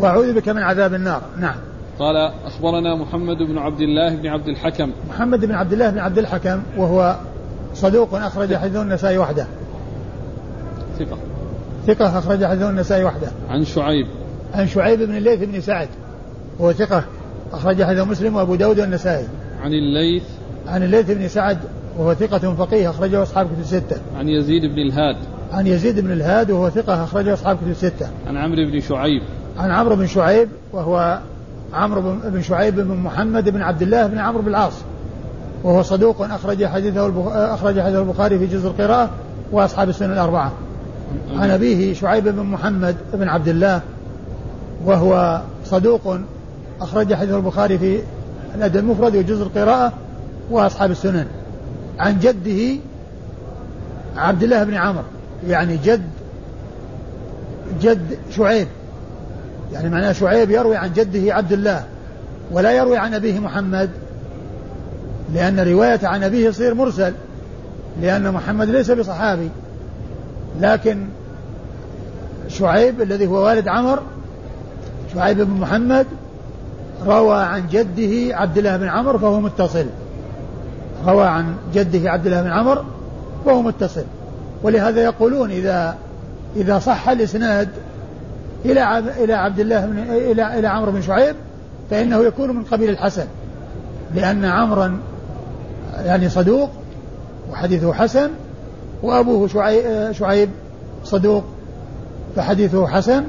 [0.00, 1.22] وأعوذ بك من عذاب النار.
[1.40, 1.56] نعم.
[1.98, 4.90] قال أخبرنا محمد بن عبد الله بن عبد الحكم.
[5.08, 7.16] محمد بن عبد الله بن عبد الحكم وهو
[7.74, 9.46] صدوق أخرج حديثه النسائي وحده.
[10.98, 11.18] ثقة.
[11.86, 13.28] ثقة أخرج حديثه النسائي وحده.
[13.50, 14.06] عن شعيب.
[14.54, 15.88] عن شعيب بن الليث بن سعد.
[16.58, 17.04] وهو ثقة
[17.52, 19.26] أخرج حديثه مسلم وأبو داود والنسائي.
[19.62, 20.22] عن الليث.
[20.66, 21.58] عن الليث بن سعد
[21.98, 23.96] وهو ثقة فقيه أخرجه أصحاب كتب الستة.
[24.18, 25.16] عن يزيد بن الهاد.
[25.52, 28.08] عن يزيد بن الهاد وهو ثقة أخرجه أصحاب كتب الستة.
[28.26, 29.22] عن عمرو بن شعيب.
[29.58, 31.18] عن عمرو بن شعيب وهو
[31.74, 34.74] عمرو بن شعيب بن محمد بن عبد الله بن عمرو بن العاص.
[35.64, 37.12] وهو صدوق أخرج حديثه
[37.54, 39.10] أخرج حديثه البخاري في جزء القراءة
[39.52, 40.52] وأصحاب السنة الأربعة.
[41.36, 43.80] عن أبيه شعيب بن محمد بن عبد الله
[44.84, 46.18] وهو صدوق
[46.80, 48.00] أخرج حديث البخاري في
[48.54, 49.92] الأدب المفرد وجزء القراءة
[50.50, 51.26] وأصحاب السنن
[51.98, 52.80] عن جده
[54.16, 55.04] عبد الله بن عمرو
[55.48, 56.08] يعني جد
[57.80, 58.68] جد شعيب
[59.72, 61.84] يعني معناه شعيب يروي عن جده عبد الله
[62.52, 63.90] ولا يروي عن أبيه محمد
[65.34, 67.12] لأن رواية عن أبيه يصير مرسل
[68.02, 69.50] لأن محمد ليس بصحابي.
[70.60, 71.06] لكن
[72.48, 74.02] شعيب الذي هو والد عمر
[75.14, 76.06] شعيب بن محمد
[77.06, 79.86] روى عن جده عبد الله بن عمر فهو متصل.
[81.06, 82.84] روى عن جده عبد الله بن عمر
[83.44, 84.04] فهو متصل.
[84.62, 85.96] ولهذا يقولون إذا
[86.56, 87.68] إذا صح الإسناد
[88.64, 91.36] إلى إلى عبد الله بن إلى إلى عمرو بن شعيب
[91.90, 93.26] فإنه يكون من قبيل الحسن
[94.14, 94.98] لأن عمرا
[96.04, 96.70] يعني صدوق
[97.50, 98.30] وحديثه حسن
[99.02, 99.48] وأبوه
[100.12, 100.50] شعيب,
[101.04, 101.44] صدوق
[102.36, 103.24] فحديثه حسن.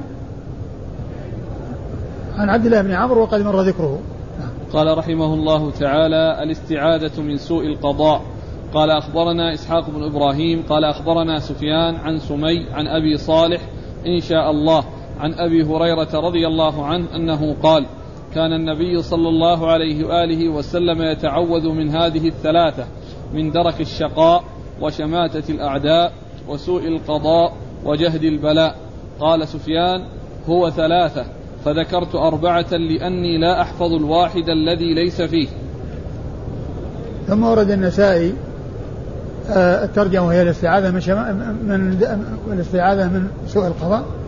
[2.38, 4.00] عن عبد الله بن عمرو وقد مر ذكره.
[4.74, 8.22] قال رحمه الله تعالى الاستعاذة من سوء القضاء.
[8.74, 13.62] قال أخبرنا إسحاق بن إبراهيم قال أخبرنا سفيان عن سمي عن أبي صالح
[14.06, 14.84] إن شاء الله.
[15.20, 17.86] عن أبي هريرة رضي الله عنه أنه قال
[18.36, 22.86] كان النبي صلى الله عليه وآله وسلم يتعوذ من هذه الثلاثة
[23.34, 24.44] من درك الشقاء
[24.82, 26.14] وشماتة الأعداء
[26.48, 27.54] وسوء القضاء
[27.86, 28.76] وجهد البلاء.
[29.20, 30.04] قال سفيان
[30.50, 31.26] هو ثلاثة
[31.66, 35.48] فذكرت أربعة لأني لا أحفظ الواحد الذي ليس فيه.
[37.28, 38.34] ثم ورد النسائي
[39.50, 41.02] آه، الترجمة وهي الاستعاذة من
[42.48, 44.19] من الاستعاذة من سوء القضاء.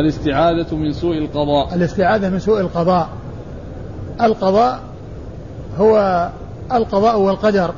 [0.00, 1.74] الاستعاذة من سوء القضاء.
[1.74, 3.08] الاستعاذة من سوء القضاء.
[4.20, 4.80] القضاء
[5.78, 6.28] هو
[6.72, 7.70] القضاء والقدر.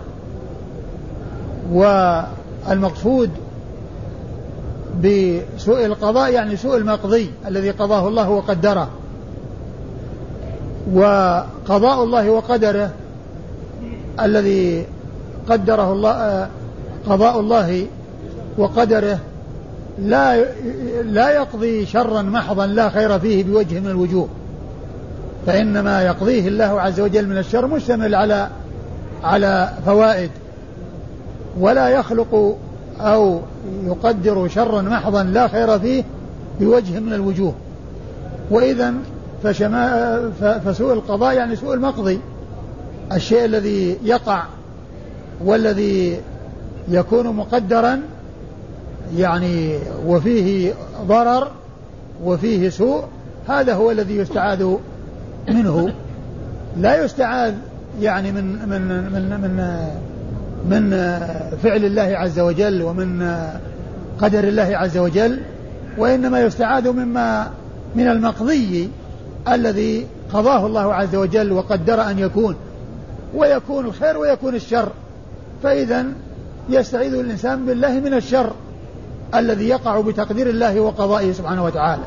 [1.72, 3.30] والمقصود
[5.04, 8.88] بسوء القضاء يعني سوء المقضي الذي قضاه الله وقدره.
[10.94, 12.90] وقضاء الله وقدره
[14.20, 14.86] الذي
[15.48, 16.48] قدره الله
[17.08, 17.86] قضاء الله
[18.58, 19.18] وقدره
[19.98, 20.44] لا
[21.02, 24.28] لا يقضي شرا محضا لا خير فيه بوجه من الوجوه.
[25.46, 28.48] فإنما يقضيه الله عز وجل من الشر مشتمل على
[29.24, 30.30] على فوائد.
[31.60, 32.56] ولا يخلق
[33.00, 33.40] أو
[33.86, 36.04] يقدر شرا محضا لا خير فيه
[36.60, 37.54] بوجه من الوجوه.
[38.50, 38.94] وإذا
[39.42, 40.20] فشما
[40.64, 42.20] فسوء القضاء يعني سوء المقضي
[43.12, 44.42] الشيء الذي يقع
[45.44, 46.20] والذي
[46.88, 48.00] يكون مقدرا
[49.16, 50.72] يعني وفيه
[51.06, 51.48] ضرر
[52.24, 53.04] وفيه سوء
[53.48, 54.66] هذا هو الذي يستعاذ
[55.48, 55.92] منه.
[56.76, 57.54] لا يستعاذ
[58.00, 59.76] يعني من من من من
[60.70, 60.90] من
[61.62, 63.38] فعل الله عز وجل ومن
[64.20, 65.40] قدر الله عز وجل
[65.98, 67.50] وإنما يستعاذ مما
[67.96, 68.88] من المقضي
[69.48, 72.56] الذي قضاه الله عز وجل وقدر أن يكون
[73.34, 74.88] ويكون الخير ويكون الشر.
[75.62, 76.06] فإذا
[76.68, 78.52] يستعيذ الإنسان بالله من الشر.
[79.34, 82.02] الذي يقع بتقدير الله وقضائه سبحانه وتعالى.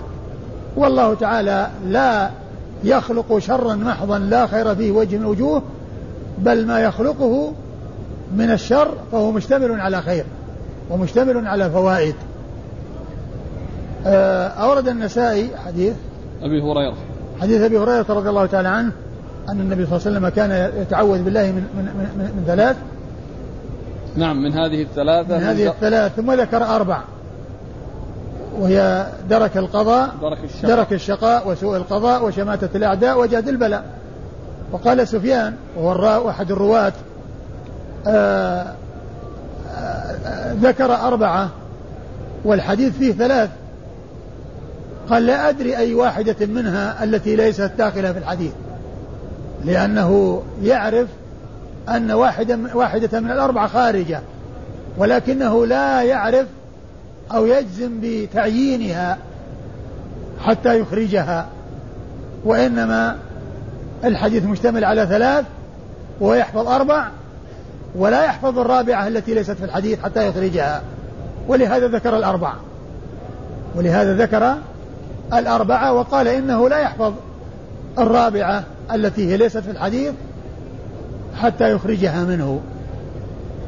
[0.76, 2.30] والله تعالى لا
[2.84, 5.62] يخلق شرا محضا لا خير فيه وجه من وجوه
[6.38, 7.54] بل ما يخلقه
[8.36, 10.26] من الشر فهو مشتمل على خير
[10.90, 12.16] ومشتمل على فوائد.
[14.06, 15.94] آه، أورد النسائي حديث
[16.42, 16.96] أبي هريرة.
[17.42, 18.92] حديث أبي هريرة رضي الله تعالى عنه
[19.50, 21.86] أن النبي صلى الله عليه وسلم كان يتعوذ بالله من, من,
[22.18, 22.76] من, من ثلاث
[24.16, 27.02] نعم من هذه الثلاثة من هذه الثلاث ثم ذكر أربع.
[28.60, 33.84] وهي درك القضاء درك الشقاء, درك الشقاء وسوء القضاء وشماتة الأعداء وجهد البلاء.
[34.72, 36.94] وقال سفيان وهو أحد الرواة
[38.08, 38.74] آه،
[39.76, 41.50] آه، ذكر أربعة
[42.46, 43.50] والحديث فيه ثلاث.
[45.10, 48.52] قال لا أدري أي واحدة منها التي ليست داخلة في الحديث
[49.66, 51.08] لأنه يعرف
[51.90, 54.22] أن واحدة واحدة من الأربعة خارجة
[54.98, 56.48] ولكنه لا يعرف
[57.34, 59.18] أو يجزم بتعيينها
[60.46, 61.48] حتى يخرجها
[62.46, 63.18] وإنما
[64.04, 65.46] الحديث مشتمل على ثلاث
[66.20, 67.08] وهو يحفظ أربع
[67.96, 70.82] ولا يحفظ الرابعة التي ليست في الحديث حتى يخرجها
[71.48, 72.56] ولهذا ذكر الأربعة
[73.76, 74.56] ولهذا ذكر
[75.34, 77.14] الأربعة وقال إنه لا يحفظ
[78.00, 80.14] الرابعة التي هي ليست في الحديث
[81.36, 82.62] حتى يخرجها منه.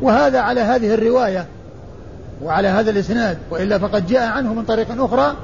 [0.02, 1.46] وهذا على هذه الرواية
[2.44, 5.36] وعلى هذا الإسناد وإلا فقد جاء عنه من طريق أخرى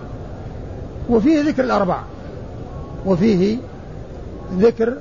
[1.10, 2.04] وفيه ذكر الأربعة
[3.06, 3.58] وفيه
[4.58, 4.94] ذكر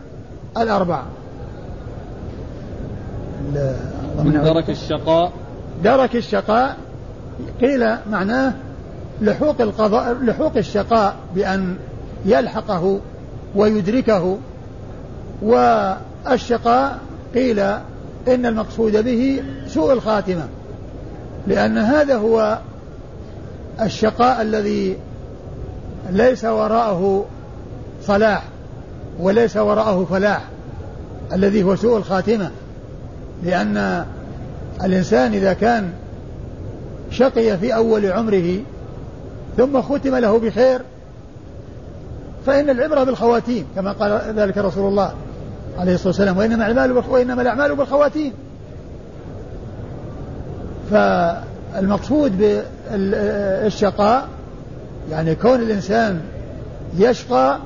[0.57, 1.05] الأربعة
[4.25, 5.33] من درك الشقاء.
[5.85, 6.77] درك الشقاء
[7.61, 8.53] قيل معناه
[9.21, 11.77] لحوق القضاء لحوق الشقاء بأن
[12.25, 13.01] يلحقه
[13.55, 14.39] ويدركه
[15.43, 16.99] والشقاء
[17.35, 17.59] قيل
[18.29, 20.49] إن المقصود به سوء الخاتمة
[21.47, 22.59] لأن هذا هو
[23.81, 24.97] الشقاء الذي
[26.11, 27.25] ليس وراءه
[28.03, 28.45] صلاح
[29.21, 30.43] وليس وراءه فلاح
[31.33, 32.51] الذي هو سوء الخاتمة
[33.45, 34.05] لأن
[34.85, 35.91] الإنسان إذا كان
[37.11, 38.57] شقي في أول عمره
[39.57, 40.81] ثم ختم له بخير
[42.47, 45.13] فإن العبرة بالخواتيم كما قال ذلك رسول الله
[45.81, 46.39] عليه الصلاة والسلام.
[46.39, 48.33] وإنما الأعمال وإنما الأعمال بالخواتيم.
[50.91, 52.63] فالمقصود
[52.93, 54.29] بالشقاء
[55.11, 56.21] يعني كون الإنسان
[56.99, 57.59] يشقى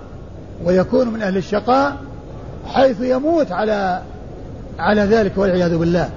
[0.65, 1.97] ويكون من أهل الشقاء
[2.67, 4.01] حيث يموت على
[4.79, 6.09] على ذلك والعياذ بالله.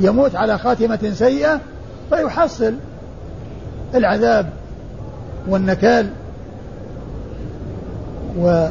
[0.00, 1.60] يموت على خاتمة سيئة
[2.10, 2.74] فيحصل
[3.94, 4.46] العذاب
[5.48, 6.06] والنكال
[8.38, 8.68] و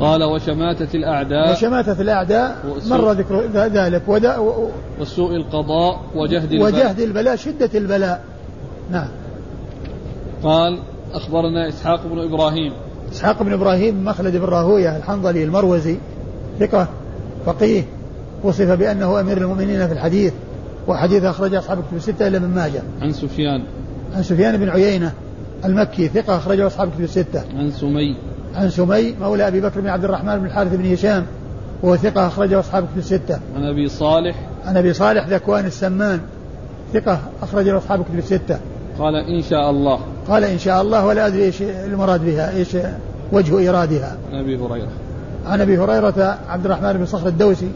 [0.00, 4.36] قال وشماتة الأعداء وشماتة الأعداء مر ذكر ذلك ودا
[5.00, 6.72] وسوء القضاء وجهد البلاء.
[6.72, 8.24] وجهد البلاء شدة البلاء.
[8.90, 9.08] نعم.
[10.42, 10.78] قال
[11.12, 12.72] أخبرنا إسحاق بن إبراهيم.
[13.12, 15.96] إسحاق بن إبراهيم مخلد بن راهوية الحنظلي المروزي
[16.60, 16.88] ثقة
[17.46, 17.82] فقيه
[18.42, 20.32] وصف بأنه أمير المؤمنين في الحديث
[20.88, 22.82] وحديث أخرج أصحاب الكتب الستة إلا من ماجه.
[23.00, 23.62] عن سفيان.
[24.14, 25.12] عن سفيان بن عيينة
[25.64, 27.42] المكي ثقة أخرجه أصحاب الكتب الستة.
[27.56, 28.29] عن سمي.
[28.54, 31.26] عن سمي مولى أبي بكر بن عبد الرحمن بن الحارث بن هشام
[31.82, 33.40] وهو ثقة أخرجه أصحاب الكتب الستة.
[33.56, 34.36] عن أبي صالح.
[34.66, 36.20] عن أبي صالح ذكوان السمان
[36.92, 38.58] ثقة أخرجه أصحاب الكتب الستة.
[38.98, 40.00] قال إن شاء الله.
[40.28, 42.76] قال إن شاء الله ولا أدري إيش المراد بها إيش
[43.32, 44.88] وجه إيرادها عن أبي هريرة.
[45.46, 47.68] عن أبي هريرة عبد الرحمن بن صخر الدوسي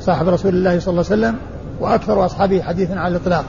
[0.00, 1.36] صاحب رسول الله صلى الله عليه وسلم
[1.80, 3.44] وأكثر أصحابه حديثا على الإطلاق.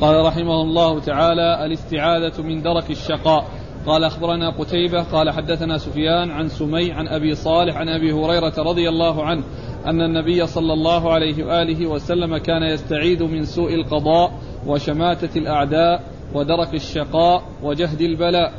[0.00, 3.44] قال رحمه الله تعالى الاستعاذة من درك الشقاء.
[3.86, 8.88] قال أخبرنا قتيبة قال حدثنا سفيان عن سمي عن أبي صالح عن أبي هريرة رضي
[8.88, 9.42] الله عنه
[9.86, 14.32] أن النبي صلى الله عليه وآله وسلم كان يستعيذ من سوء القضاء
[14.66, 16.02] وشماتة الأعداء
[16.34, 18.52] ودرك الشقاء وجهد البلاء.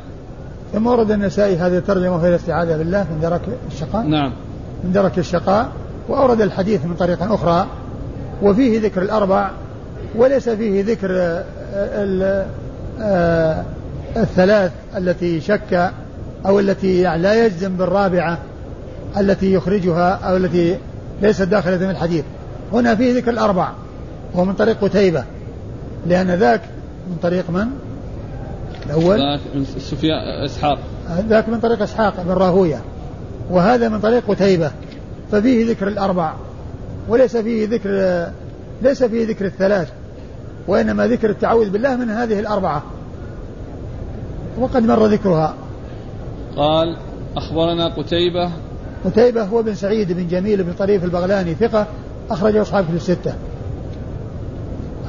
[0.72, 3.40] ثم ورد النسائي هذه الترجمة في الاستعاذة بالله من درك
[3.72, 4.06] الشقاء.
[4.06, 4.32] نعم.
[4.84, 5.72] من درك الشقاء.
[6.08, 7.66] وأورد الحديث من طريق أخرى.
[8.42, 9.50] وفيه ذكر الأربع
[10.16, 12.46] وليس فيه ذكر آه،
[13.00, 13.64] آه،
[14.16, 15.92] الثلاث التي شك
[16.46, 18.38] أو التي يعني لا يجزم بالرابعة
[19.18, 20.78] التي يخرجها أو التي
[21.22, 22.24] ليست داخلة في الحديث.
[22.72, 23.72] هنا فيه ذكر الأربع
[24.34, 25.24] وهو من طريق قتيبة.
[26.06, 26.60] لأن ذاك
[27.10, 27.66] من طريق من؟
[28.86, 30.78] الأول؟ ذاك من سفيان إسحاق.
[31.28, 32.80] ذاك من طريق إسحاق بن راهوية.
[33.50, 34.70] وهذا من طريق قتيبة.
[35.32, 36.32] ففيه ذكر الأربع.
[37.08, 37.90] وليس فيه ذكر
[38.82, 39.88] ليس فيه ذكر الثلاث.
[40.66, 42.82] وإنما ذكر التعوذ بالله من هذه الأربعة.
[44.60, 45.54] وقد مر ذكرها.
[46.56, 46.96] قال
[47.36, 48.50] أخبرنا قتيبة.
[49.04, 51.86] قتيبة هو بن سعيد بن جميل بن طريف البغلاني ثقة
[52.30, 53.34] أخرجه أصحاب في الستة.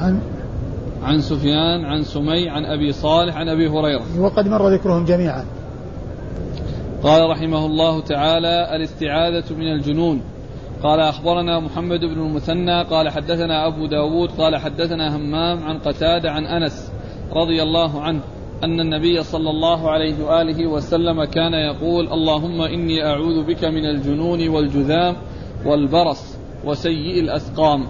[0.01, 0.19] عن
[1.03, 4.03] عن سفيان عن سمي عن أبي صالح عن أبي هريرة.
[4.19, 5.45] وقد مر ذكرهم جميعا.
[7.03, 10.21] قال رحمه الله تعالى الاستعاذة من الجنون.
[10.83, 12.83] قال أخبرنا محمد بن المثنى.
[12.83, 14.29] قال حدثنا أبو داود.
[14.37, 16.91] قال حدثنا همام عن قتادة عن أنس
[17.33, 18.21] رضي الله عنه.
[18.63, 24.49] أن النبي صلى الله عليه وآله وسلم كان يقول اللهم إني أعوذ بك من الجنون
[24.49, 25.15] والجذام
[25.65, 26.21] والبرص
[26.65, 27.87] وسيء الأسقام.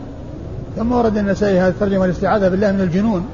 [0.76, 3.26] ثم ورد النسائي هذا الترجمة الاستعاذة بالله من الجنون.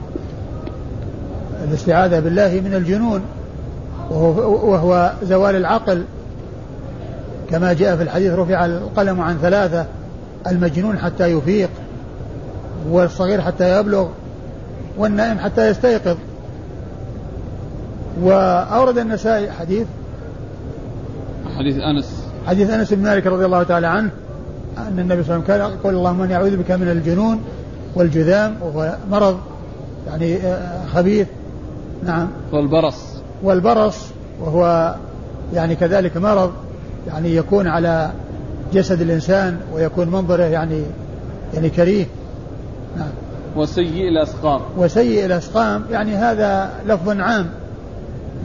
[1.67, 3.21] الاستعاذة بالله من الجنون
[4.09, 6.03] وهو, وهو زوال العقل.
[7.49, 9.85] كما جاء في الحديث رفع القلم عن ثلاثة
[10.47, 11.69] المجنون حتى يفيق
[12.89, 14.07] والصغير حتى يبلغ
[14.97, 16.17] والنائم حتى يستيقظ.
[18.21, 19.87] وأورد النسائي حديث
[21.57, 22.25] حديث أنس.
[22.47, 24.09] حديث أنس بن مالك رضي الله تعالى عنه
[24.77, 27.41] أن النبي صلى الله عليه وسلم قال اللهم إني أعوذ بك من الجنون
[27.95, 29.39] والجذام وهو مرض
[30.07, 31.27] يعني آه، خبيث.
[32.03, 32.27] نعم.
[32.51, 32.95] والبرص.
[33.43, 34.05] والبرص
[34.41, 34.95] وهو
[35.53, 36.51] يعني كذلك مرض
[37.07, 38.11] يعني يكون على
[38.73, 40.83] جسد الإنسان ويكون منظره يعني
[41.53, 42.05] يعني كريه.
[42.97, 43.09] نعم.
[43.55, 44.61] وسيء الأسقام.
[44.77, 47.49] وسيء الأسقام يعني هذا لفظ عام.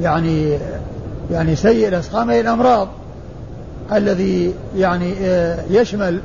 [0.00, 0.58] يعني
[1.30, 2.88] يعني سيء الأسقام أي الأمراض
[3.92, 6.20] الذي يعني آه، يشمل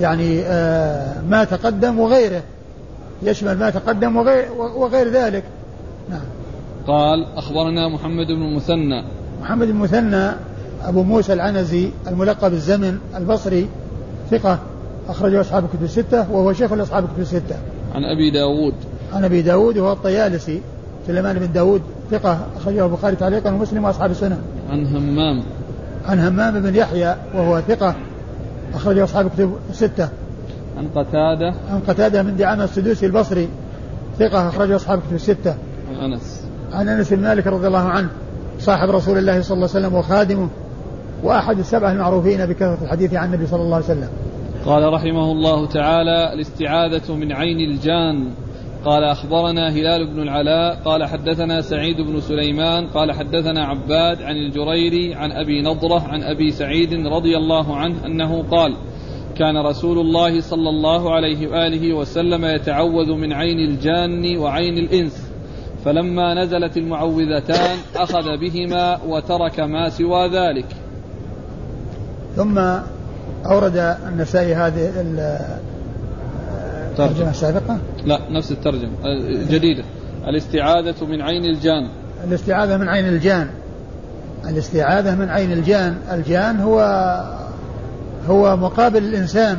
[0.00, 2.42] يعني آه، ما تقدم وغيره.
[3.22, 5.44] يشمل ما تقدم وغير, وغير ذلك.
[6.10, 6.20] نعم.
[6.86, 9.04] قال أخبرنا محمد بن المثنى
[9.42, 10.30] محمد بن المثنى
[10.84, 13.68] أبو موسى العنزي الملقب الزمن البصري
[14.30, 14.58] ثقة
[15.08, 17.56] أخرجه أصحاب الكتب الستة وهو شيخ لأصحاب الكتب الستة.
[17.94, 18.74] عن أبي داود.
[19.12, 20.60] عن أبي داود وهو الطيالسي.
[21.06, 24.38] سليمان بن داود ثقة أخرجه البخاري تعليقا ومسلم وأصحاب السنة.
[24.70, 25.42] عن همام.
[26.06, 27.94] عن همام بن يحيى وهو ثقة
[28.74, 30.08] أخرجه أصحاب كتب ستة
[30.78, 31.54] عن قتادة.
[31.70, 33.48] عن قتادة من دعامة السدوسي البصري
[34.18, 35.54] ثقة أخرجه أصحاب كتب الستة.
[35.90, 36.44] عن أنس.
[36.72, 38.08] عن أنس بن مالك رضي الله عنه
[38.58, 40.48] صاحب رسول الله صلى الله عليه وسلم وخادمه
[41.22, 44.08] وأحد السبعة المعروفين بكثرة الحديث عن النبي صلى الله عليه وسلم.
[44.66, 48.30] قال رحمه الله تعالى الاستعاذة من عين الجان.
[48.84, 55.14] قال أخبرنا هلال بن العلاء قال حدثنا سعيد بن سليمان قال حدثنا عباد عن الجريري
[55.14, 58.76] عن أبي نضرة عن أبي سعيد رضي الله عنه أنه قال
[59.36, 65.30] كان رسول الله صلى الله عليه وآله وسلم يتعوذ من عين الجان وعين الإنس
[65.84, 70.66] فلما نزلت المعوذتان أخذ بهما وترك ما سوى ذلك.
[72.36, 72.58] ثم
[73.46, 75.00] أورد النسائي هذه
[76.98, 77.30] الترجمة.
[77.30, 78.90] السابقة لا نفس الترجمة.
[79.50, 79.84] جديدة.
[80.28, 81.88] الاستعاذة من عين الجان.
[82.24, 83.48] الاستعاذة من عين الجان.
[84.48, 85.96] الاستعاذة من عين الجان.
[86.12, 86.80] الجان هو
[88.28, 89.58] هو مقابل الإنسان.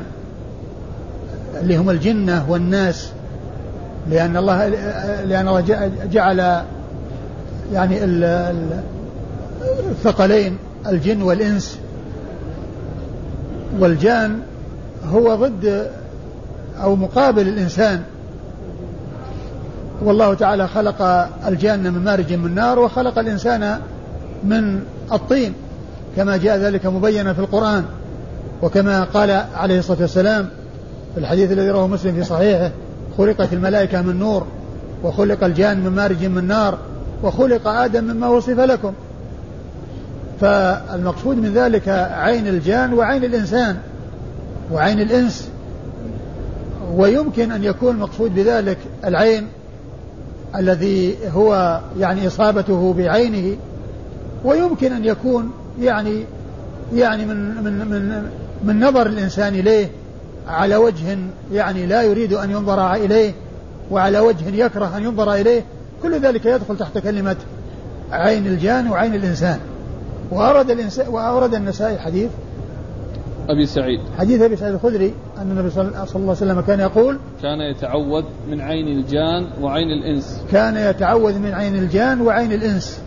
[1.62, 3.12] اللي هم الجنة والناس.
[4.10, 4.68] لأن الله
[5.26, 5.64] لأن الله
[6.12, 6.62] جعل
[7.74, 8.04] يعني
[9.92, 10.58] الثقلين
[10.88, 11.80] الجن والإنس.
[13.80, 14.40] والجان
[15.12, 15.92] هو ضد
[16.84, 18.02] أو مقابل الإنسان.
[20.02, 21.02] والله تعالى خلق
[21.48, 23.80] الجان من مارج من نار وخلق الإنسان
[24.44, 24.80] من
[25.12, 25.54] الطين.
[26.16, 27.84] كما جاء ذلك مبينا في القرآن
[28.62, 30.50] وكما قال عليه الصلاة والسلام
[31.14, 32.72] في الحديث الذي رواه مسلم في صحيحه
[33.18, 34.48] خلقت الملائكة من نور
[35.04, 36.78] وخلق الجان من مارج من نار
[37.24, 38.94] وخلق آدم مما وصف لكم.
[40.42, 43.78] فالمقصود من ذلك عين الجان وعين الإنسان
[44.72, 45.50] وعين الإنس.
[46.96, 49.48] ويمكن أن يكون المقصود بذلك العين
[50.56, 53.58] الذي هو يعني إصابته بعينه
[54.46, 56.24] ويمكن أن يكون يعني
[56.94, 58.30] يعني من من من
[58.64, 59.90] من نظر الإنسان إليه
[60.48, 61.18] على وجه
[61.54, 63.34] يعني لا يريد أن ينظر إليه
[63.92, 65.64] وعلى وجه يكره أن ينظر إليه
[66.04, 67.36] كل ذلك يدخل تحت كلمة
[68.12, 69.60] عين الجان وعين الإنسان.
[70.32, 72.30] وأورد الإنسان وأورد النسائي حديث
[73.50, 74.00] أبي سعيد.
[74.18, 78.62] حديث أبي سعيد الخدري أن النبي صلى الله عليه وسلم كان يقول كان يتعوذ من
[78.62, 80.42] عين الجان وعين الإنس.
[80.52, 83.02] كان يتعوذ من عين الجان وعين الإنس.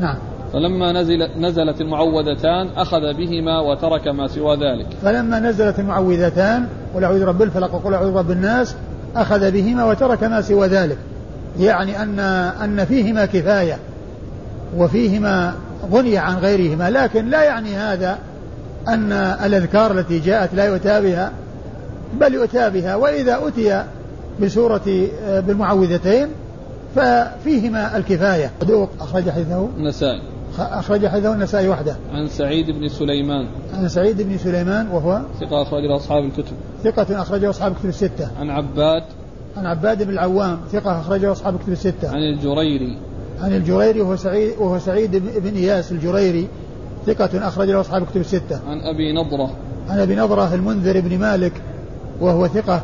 [0.00, 0.16] نعم.
[0.52, 4.86] فلما نزل نزلت المعوذتان أخذ بهما وترك ما سوى ذلك.
[5.02, 8.76] فلما نزلت المعوذتان قل أعوذ برب الفلق وقل أعوذ برب الناس
[9.16, 10.98] أخذ بهما وترك ما سوى ذلك.
[11.58, 12.18] يعني أن
[12.64, 13.78] أن فيهما كفاية
[14.76, 15.54] وفيهما
[15.92, 18.18] غني عن غيرهما لكن لا يعني هذا
[18.88, 21.32] أن الأذكار التي جاءت لا يؤتى بها
[22.20, 23.84] بل يؤتى بها وإذا أتي
[24.42, 26.28] بسورة بالمعوذتين
[26.96, 28.50] ففيهما الكفاية.
[28.60, 29.68] صدوق أخرج حديثه.
[29.76, 30.22] النسائي.
[30.58, 31.96] أخرج حديثه النسائي وحده.
[32.12, 33.46] عن سعيد بن سليمان.
[33.74, 36.52] عن سعيد بن سليمان وهو ثقة أخرجه أصحاب الكتب.
[36.84, 38.28] ثقة أخرجه أصحاب الكتب الستة.
[38.40, 39.02] عن عباد.
[39.56, 42.10] عن عباد بن العوام ثقة أخرجه أصحاب الكتب الستة.
[42.10, 42.98] عن الجريري.
[43.40, 46.48] عن الجريري وهو سعيد وهو سعيد بن إياس الجريري.
[47.06, 48.60] ثقة أخرج له أصحاب الكتب الستة.
[48.68, 49.50] عن أبي نضرة.
[49.88, 51.52] عن أبي نضرة المنذر بن مالك
[52.20, 52.82] وهو ثقة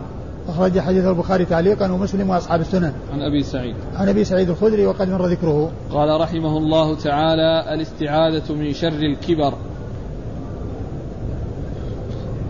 [0.49, 2.93] أخرج حديث البخاري تعليقا ومسلم وأصحاب السنن.
[3.13, 3.75] عن أبي سعيد.
[3.97, 5.71] عن أبي سعيد الخدري وقد مر ذكره.
[5.93, 9.55] قال رحمه الله تعالى الاستعاذة من شر الكبر.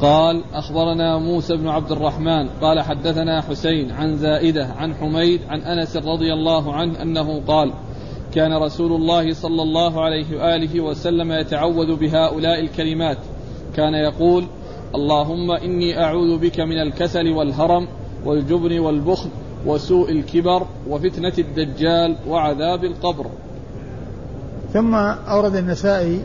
[0.00, 5.96] قال أخبرنا موسى بن عبد الرحمن قال حدثنا حسين عن زائدة عن حميد عن أنس
[5.96, 7.72] رضي الله عنه أنه قال
[8.36, 13.18] كان رسول الله صلى الله عليه وآله وسلم يتعوذ بهؤلاء الكلمات
[13.76, 14.46] كان يقول
[14.94, 17.88] اللهم إني أعوذ بك من الكسل والهرم
[18.24, 19.28] والجبن والبخل
[19.66, 23.26] وسوء الكبر وفتنة الدجال وعذاب القبر.
[24.72, 26.20] ثم أورد النسائي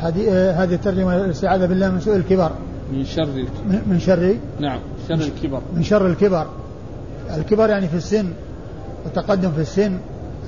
[0.00, 2.52] هذه الترجمة الاستعاذة بالله من سوء الكبر.
[2.92, 3.82] من شر الكبر.
[3.86, 5.60] من شر نعم شر الكبر.
[5.76, 6.46] من شر الكبر.
[7.36, 8.32] الكبر يعني في السن
[9.04, 9.98] والتقدم في السن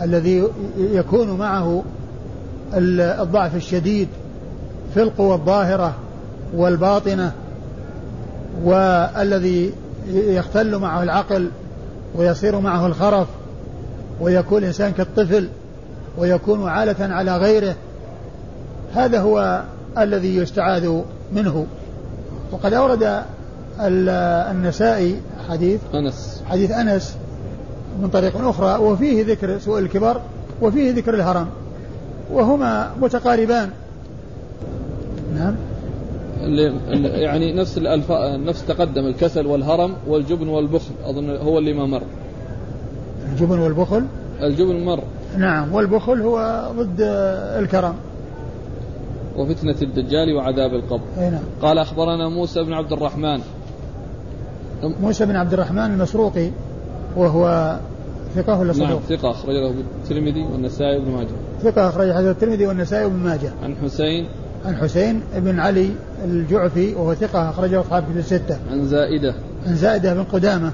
[0.02, 1.82] الذي يكون معه
[2.74, 4.08] الضعف الشديد
[4.94, 5.94] في القوى الظاهرة
[6.54, 7.32] والباطنة
[8.64, 9.72] والذي
[10.12, 11.50] يختل معه العقل
[12.14, 13.26] ويصير معه الخرف
[14.20, 15.48] ويكون الإنسان كالطفل
[16.18, 17.74] ويكون عالة على غيره
[18.94, 19.62] هذا هو
[19.98, 21.00] الذي يستعاذ
[21.32, 21.66] منه.
[22.52, 23.22] وقد أورد
[23.80, 26.42] النسائي حديث أنس.
[26.46, 27.16] حديث أنس
[28.02, 30.20] من طريق أخرى وفيه ذكر سوء الكبر
[30.62, 31.46] وفيه ذكر الهرم.
[32.32, 33.70] وهما متقاربان.
[35.34, 35.54] نعم.
[37.02, 38.12] يعني نفس الألف...
[38.48, 42.02] نفس تقدم الكسل والهرم والجبن والبخل أظن هو اللي ما مر.
[43.32, 44.04] الجبن والبخل؟
[44.42, 45.00] الجبن مر.
[45.38, 47.00] نعم والبخل هو ضد
[47.58, 47.94] الكرم.
[49.36, 51.04] وفتنة الدجال وعذاب القبر.
[51.18, 51.42] أي نعم.
[51.62, 53.40] قال أخبرنا موسى بن عبد الرحمن.
[55.00, 56.50] موسى بن عبد الرحمن المسروقي.
[57.16, 57.76] وهو
[58.34, 61.28] ثقة ولا صدوق؟ نعم ثقة أخرجه الترمذي والنسائي وابن ماجه.
[61.62, 63.52] ثقة أخرج حديث الترمذي والنسائي وابن ماجه.
[63.62, 64.26] عن حسين.
[64.64, 65.90] عن حسين بن علي
[66.24, 68.58] الجعفي وهو ثقة أخرجه أصحاب كتب الستة.
[68.70, 69.34] عن زائدة.
[69.66, 70.72] عن زائدة بن قدامة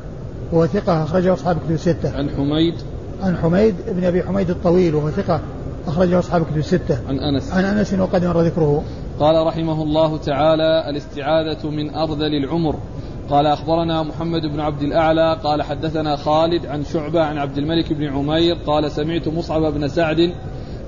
[0.52, 2.16] وهو ثقة أخرجه أصحاب كتب الستة.
[2.16, 2.74] عن حميد.
[3.22, 5.40] عن حميد بن أبي حميد الطويل وهو ثقة
[5.86, 6.98] أخرجه أصحاب كتب الستة.
[7.08, 7.52] عن أنس.
[7.52, 8.82] عن أنس وقد مر ذكره.
[9.20, 12.76] قال رحمه الله تعالى الاستعاذة من أرذل العمر.
[13.30, 18.04] قال أخبرنا محمد بن عبد الأعلى قال حدثنا خالد عن شعبة عن عبد الملك بن
[18.04, 20.34] عمير قال سمعت مصعب بن سعد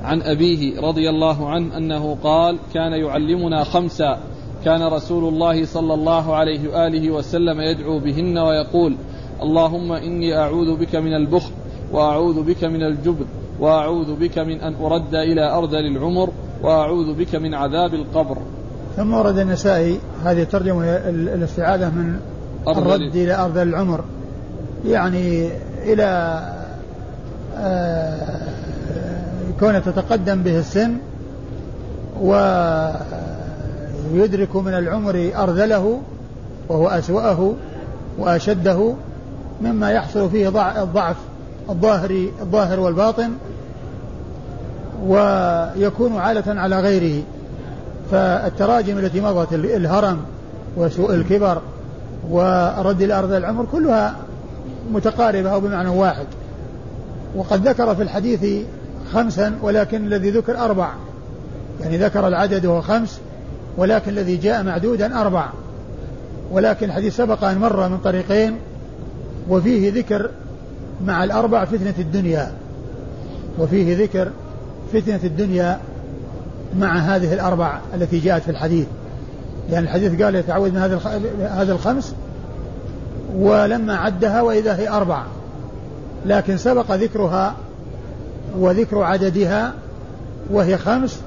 [0.03, 4.19] عن أبيه رضي الله عنه أنه قال كان يعلمنا خمسا
[4.65, 8.97] كان رسول الله صلى الله عليه وآله وسلم يدعو بهن ويقول
[9.43, 11.53] اللهم إني أعوذ بك من البخل
[11.93, 13.27] وأعوذ بك من الجبن
[13.61, 16.31] وأعوذ بك من أن أرد إلى أرذل العمر
[16.63, 18.39] وأعوذ بك من عذاب القبر.
[18.97, 22.21] ثم ورد النسائي هذه الترجمة الاستعاذة من
[22.69, 24.05] الرد إلى أرذل العمر.
[24.87, 25.49] يعني
[25.85, 26.41] إلى
[27.59, 28.39] آه
[29.61, 30.97] كونه تتقدم به السن
[34.13, 36.01] ويدرك من العمر أرذله
[36.69, 37.53] وهو أسوأه
[38.19, 38.95] وأشده
[39.63, 40.49] مما يحصل فيه
[40.83, 41.17] الضعف
[41.71, 43.31] الظاهري الظاهر والباطن
[45.07, 47.23] ويكون عالة على غيره.
[48.11, 50.19] فالتراجم التي مضت الهرم
[50.77, 51.63] وسوء الكبر
[52.31, 54.17] ورد الأرض العمر كلها
[54.93, 56.27] متقاربة أو بمعنى واحد.
[57.37, 58.65] وقد ذكر في الحديث
[59.13, 60.93] خمسا ولكن الذي ذكر أربع.
[61.81, 63.21] يعني ذكر العدد وهو خمس
[63.77, 65.47] ولكن الذي جاء معدودا أربع.
[66.53, 68.57] ولكن الحديث سبق أن مر من طريقين
[69.49, 70.31] وفيه ذكر
[71.07, 72.53] مع الأربع فتنة الدنيا.
[73.59, 74.31] وفيه ذكر
[74.93, 75.79] فتنة الدنيا
[76.79, 78.87] مع هذه الأربع التي جاءت في الحديث.
[79.73, 80.79] لأن الحديث قال يتعوذ من
[81.41, 82.15] هذا الخمس
[83.37, 85.23] ولما عدها وإذا هي أربع
[86.27, 87.55] لكن سبق ذكرها
[88.59, 89.73] وذكر عددها
[90.51, 91.21] وهي خمس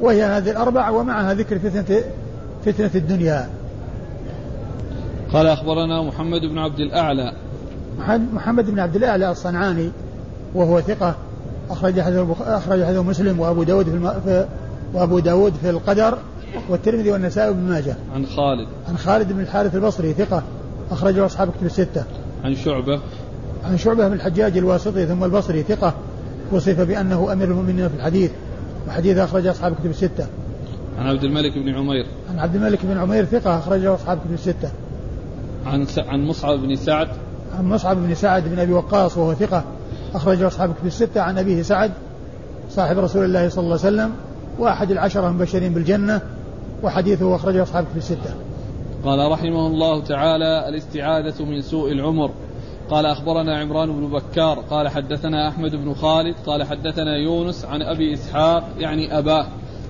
[0.00, 2.00] وهي هذه الأربع ومعها ذكر فتنة
[2.64, 3.48] فتنة الدنيا.
[5.32, 7.32] قال أخبرنا محمد بن عبد الأعلى.
[8.34, 9.90] محمد بن عبد الأعلى الصنعاني
[10.54, 11.14] وهو ثقة
[11.70, 14.12] أخرج حديث أخرج حديث مسلم وأبو داود في, الم...
[14.24, 14.46] في
[14.94, 16.18] وأبو داود في القدر.
[16.68, 17.96] والترمذي والنسائي بن ماجه.
[18.14, 18.68] عن خالد.
[18.88, 20.42] عن خالد بن الحارث البصري ثقة
[20.90, 22.04] أخرجه أصحاب كتب الستة.
[22.44, 23.00] عن شعبة.
[23.64, 25.94] عن شعبة بن الحجاج الواسطي ثم البصري ثقة
[26.52, 28.30] وصف بأنه أمير المؤمنين في الحديث
[28.88, 30.26] وحديث أخرج أصحاب كتب الستة.
[30.98, 32.06] عن عبد الملك بن عمير.
[32.30, 34.70] عن عبد الملك بن عمير ثقة أخرجه أصحاب كتب الستة.
[35.66, 35.98] عن س...
[35.98, 37.08] عن مصعب بن سعد.
[37.58, 39.64] عن مصعب بن سعد بن أبي وقاص وهو ثقة
[40.14, 41.92] أخرجه أصحاب كتب الستة عن أبيه سعد
[42.70, 44.12] صاحب رسول الله صلى الله عليه وسلم
[44.58, 46.20] وأحد العشرة المبشرين بالجنة
[46.82, 48.34] وحديثه أخرجه أصحاب كتب الستة.
[49.04, 52.30] قال رحمه الله تعالى الاستعاذة من سوء العمر.
[52.90, 54.60] قال أخبرنا عمران بن بكار.
[54.70, 56.34] قال حدثنا أحمد بن خالد.
[56.46, 59.46] قال حدثنا يونس عن أبي إسحاق يعني أباه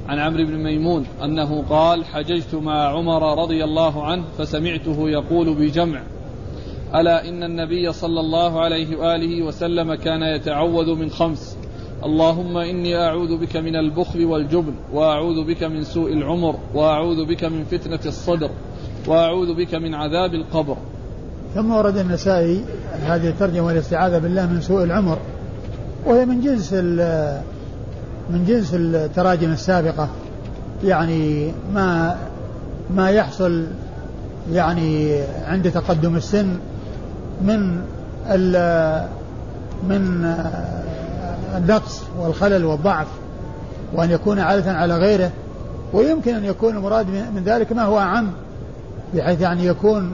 [0.09, 6.03] عن عمرو بن ميمون أنه قال حججت مع عمر رضي الله عنه فسمعته يقول بجمع
[6.95, 11.56] ألا إن النبي صلى الله عليه وآله وسلم كان يتعوذ من خمس؟
[12.05, 17.65] اللهم إني أعوذ بك من البخل والجبن وأعوذ بك من سوء العمر وأعوذ بك من
[17.65, 18.51] فتنة الصدر
[19.07, 20.77] وأعوذ بك من عذاب القبر.
[21.55, 22.65] ثم ورد النسائي
[23.07, 25.19] هذه الترجمة والاستعاذة بالله من سوء العمر
[26.07, 26.73] وهي من جنس
[28.31, 30.09] من جنس التراجم السابقة.
[30.85, 32.17] يعني ما
[32.91, 33.67] ما يحصل
[34.53, 36.57] يعني عند تقدم السن
[37.43, 37.81] من
[39.89, 40.35] من
[41.57, 43.07] النقص والخلل والضعف
[43.95, 45.31] وأن يكون عادة على غيره
[45.93, 48.31] ويمكن أن يكون المراد من ذلك ما هو أعم
[49.15, 50.13] بحيث يعني يكون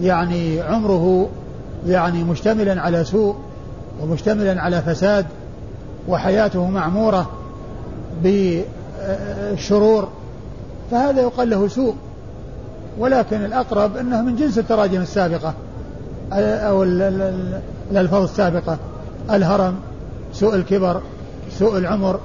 [0.00, 1.28] يعني عمره
[1.86, 3.36] يعني مشتملا على سوء
[4.02, 5.26] ومشتملا على فساد
[6.08, 7.30] وحياته معمورة
[8.22, 10.08] بالشرور
[10.90, 11.94] فهذا يقال له سوء.
[12.98, 15.54] ولكن الأقرب أنه من جنس التراجم السابقة
[16.32, 18.78] أو الألفاظ السابقة
[19.30, 19.74] الهرم.
[20.34, 21.00] سوء الكبر
[21.50, 22.20] سوء العمر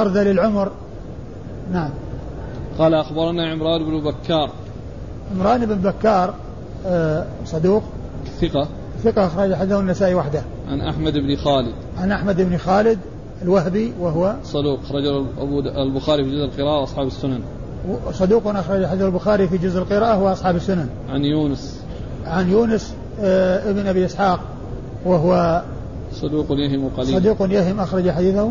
[0.00, 0.70] أرذل العمر.
[1.72, 1.90] نعم.
[2.78, 4.50] قال أخبرنا عمران بن بكار.
[5.34, 6.34] عمران بن بكار
[6.86, 7.82] آه، صدوق.
[8.40, 8.68] ثقة.
[9.04, 10.42] ثقة أخرج حديثه النسائي وحده.
[10.68, 11.74] عن أحمد بن خالد.
[11.98, 12.98] عن أحمد بن خالد
[13.42, 15.06] الوهبي وهو صدوق أخرج
[15.38, 17.40] أبو البخاري في جزء القراءة وأصحاب السنن.
[18.12, 20.88] صدوق أخرج حديث البخاري في جزء القراءة وأصحاب السنن.
[21.08, 21.80] عن يونس.
[22.26, 24.40] عن يونس آه ابن أبي إسحاق
[25.04, 25.62] وهو
[26.14, 28.50] صدوق يهم قليلا صدوق يهم أخرج حديثه.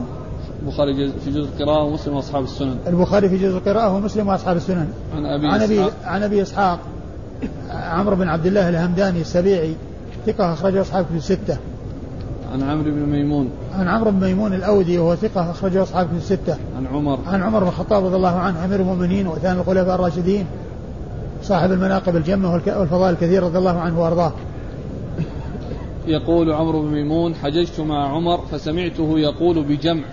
[0.62, 2.78] البخاري في جزء القراءة ومسلم وأصحاب السنن.
[2.88, 4.88] البخاري في جزء القراءة ومسلم وأصحاب السنن.
[5.16, 5.94] عن أبي عن أبي إسحاق.
[6.06, 6.80] عن أبي إسحاق.
[7.72, 9.76] عمرو بن عبد الله الهمداني السبيعي.
[10.26, 11.58] ثقة أخرجه أصحاب في الستة.
[12.54, 13.50] عن عمرو بن ميمون.
[13.74, 16.58] عن عمرو بن ميمون الأودي وهو ثقة أخرجه أصحاب في الستة.
[16.78, 17.20] عن عمر.
[17.28, 20.46] عن عمر بن الخطاب رضي الله عنه أمير المؤمنين وثاني الخلفاء الراشدين
[21.44, 24.32] صاحب المناقب الجمة والفضائل الكثير رضي الله عنه وأرضاه.
[26.08, 30.04] يقول عمرو بن ميمون حججت مع عمر فسمعته يقول بجمع.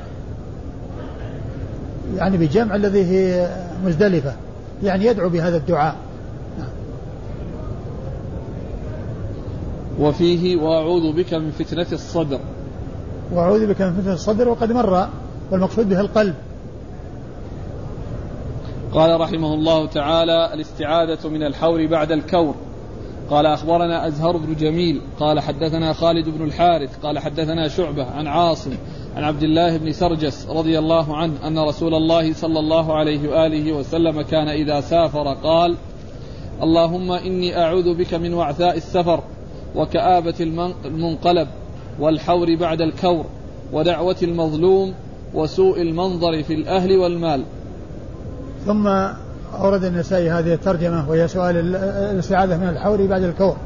[2.16, 4.34] يعني بجمع الذي هي مزدلفة
[4.82, 5.97] يعني يدعو بهذا الدعاء.
[10.01, 12.41] وفيه وأعوذ بك من فتنة الصدر.
[13.32, 15.09] وأعوذ بك من فتنة الصدر وقد مر
[15.51, 16.34] والمقصود به القلب.
[18.93, 22.55] قال رحمه الله تعالى الاستعاذة من الحور بعد الكور.
[23.31, 28.70] قال أخبرنا أزهر بن جميل قال حدثنا خالد بن الحارث قال حدثنا شعبة عن عاصم
[29.16, 33.72] عن عبد الله بن سرجس رضي الله عنه أن رسول الله صلى الله عليه وآله
[33.72, 35.76] وسلم كان إذا سافر قال
[36.62, 39.22] اللهم إني أعوذ بك من وعثاء السفر
[39.76, 41.49] وكآبة المن- المنقلب
[42.01, 43.24] والحور بعد الكور
[43.72, 44.95] ودعوة المظلوم
[45.35, 47.43] وسوء المنظر في الأهل والمال.
[48.66, 48.89] ثم
[49.59, 51.76] أورد النسائي هذه الترجمة وهي سؤال ال-
[52.14, 53.57] الاستعاذة من الحور بعد الكور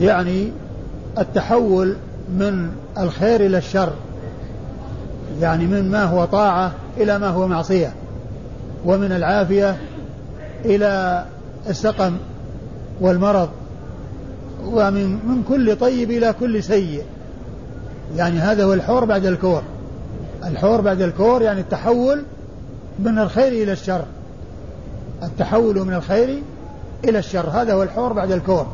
[0.00, 0.52] يعني
[1.18, 1.96] التحول
[2.38, 2.68] من
[2.98, 3.92] الخير إلى الشر.
[5.40, 7.92] يعني من ما هو طاعة إلى ما هو معصية.
[8.84, 9.76] ومن العافية
[10.64, 11.24] إلى
[11.68, 12.16] السقم
[13.00, 13.48] والمرض.
[14.64, 17.02] ومن من كل طيب إلى كل سيء.
[18.16, 19.62] يعني هذا هو الحور بعد الكور.
[20.44, 22.22] الحور بعد الكور يعني التحول
[22.98, 24.04] من الخير إلى الشر.
[25.22, 26.42] التحول من الخير
[27.04, 27.50] إلى الشر.
[27.50, 28.66] هذا هو الحور بعد الكور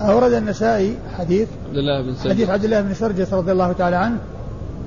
[0.00, 3.96] أورد النسائي حديث عبد الله بن حديث سلمة عبد الله بن سرجس رضي الله تعالى
[3.96, 4.18] عنه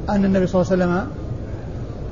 [0.09, 1.07] أن النبي صلى الله عليه وسلم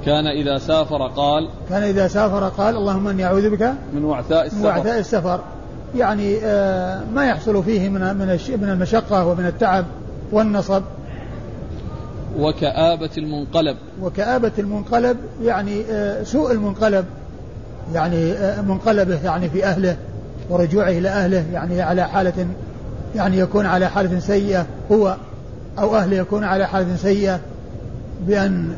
[0.06, 4.46] كان إذا سافر قال كان إذا سافر قال اللهم إني أعوذ بك من وعثاء من
[4.48, 5.40] السفر وعثاء السفر.
[5.96, 9.86] يعني آه، ما يحصل فيه من من من المشقة ومن التعب
[10.32, 10.84] والنصب.
[12.40, 13.78] وكآبة المنقلب.
[14.02, 17.06] وكآبة المنقلب يعني آه، سوء المنقلب.
[17.94, 19.98] يعني آه، منقلبه يعني في أهله
[20.50, 22.48] ورجوعه إلى أهله يعني على حالة
[23.16, 24.66] يعني يكون على حالة سيئة.
[24.92, 25.16] هو
[25.80, 27.40] أو أهله يكون على حالة سيئة
[28.28, 28.72] بأن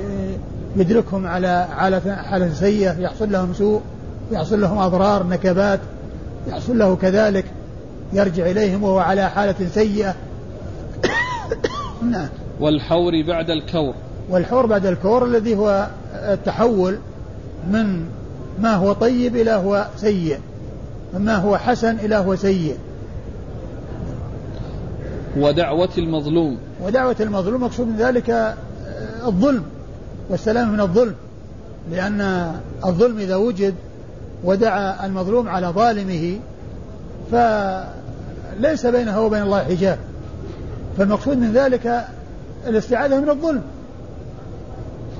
[0.00, 2.98] آه، يدركهم على حالة حالة سيئة.
[2.98, 3.80] يحصل لهم سوء
[4.32, 5.80] يحصل لهم أضرار نكبات
[6.48, 7.44] يحصل له كذلك
[8.12, 10.14] يرجع إليهم وهو على حالة سيئة.
[12.10, 12.28] نعم.
[12.60, 13.94] والحور بعد الكور.
[14.30, 16.98] والحور بعد الكور الذي هو التحول
[17.70, 18.06] من
[18.58, 20.38] ما هو طيب إلى هو سيء
[21.14, 22.76] مما هو حسن إلى هو سيء.
[25.36, 26.58] ودعوة المظلوم.
[26.82, 28.54] ودعوة المظلوم مقصود من ذلك آه،
[29.26, 29.62] الظلم
[30.30, 31.14] والسلام من الظلم.
[31.90, 32.52] لأن
[32.84, 33.74] الظلم إذا وجد
[34.44, 36.38] ودعا المظلوم على ظالمه
[37.32, 39.98] فليس بينه وبين الله حجاب.
[40.98, 42.04] فالمقصود من ذلك
[42.66, 43.62] الاستعاذة من الظلم.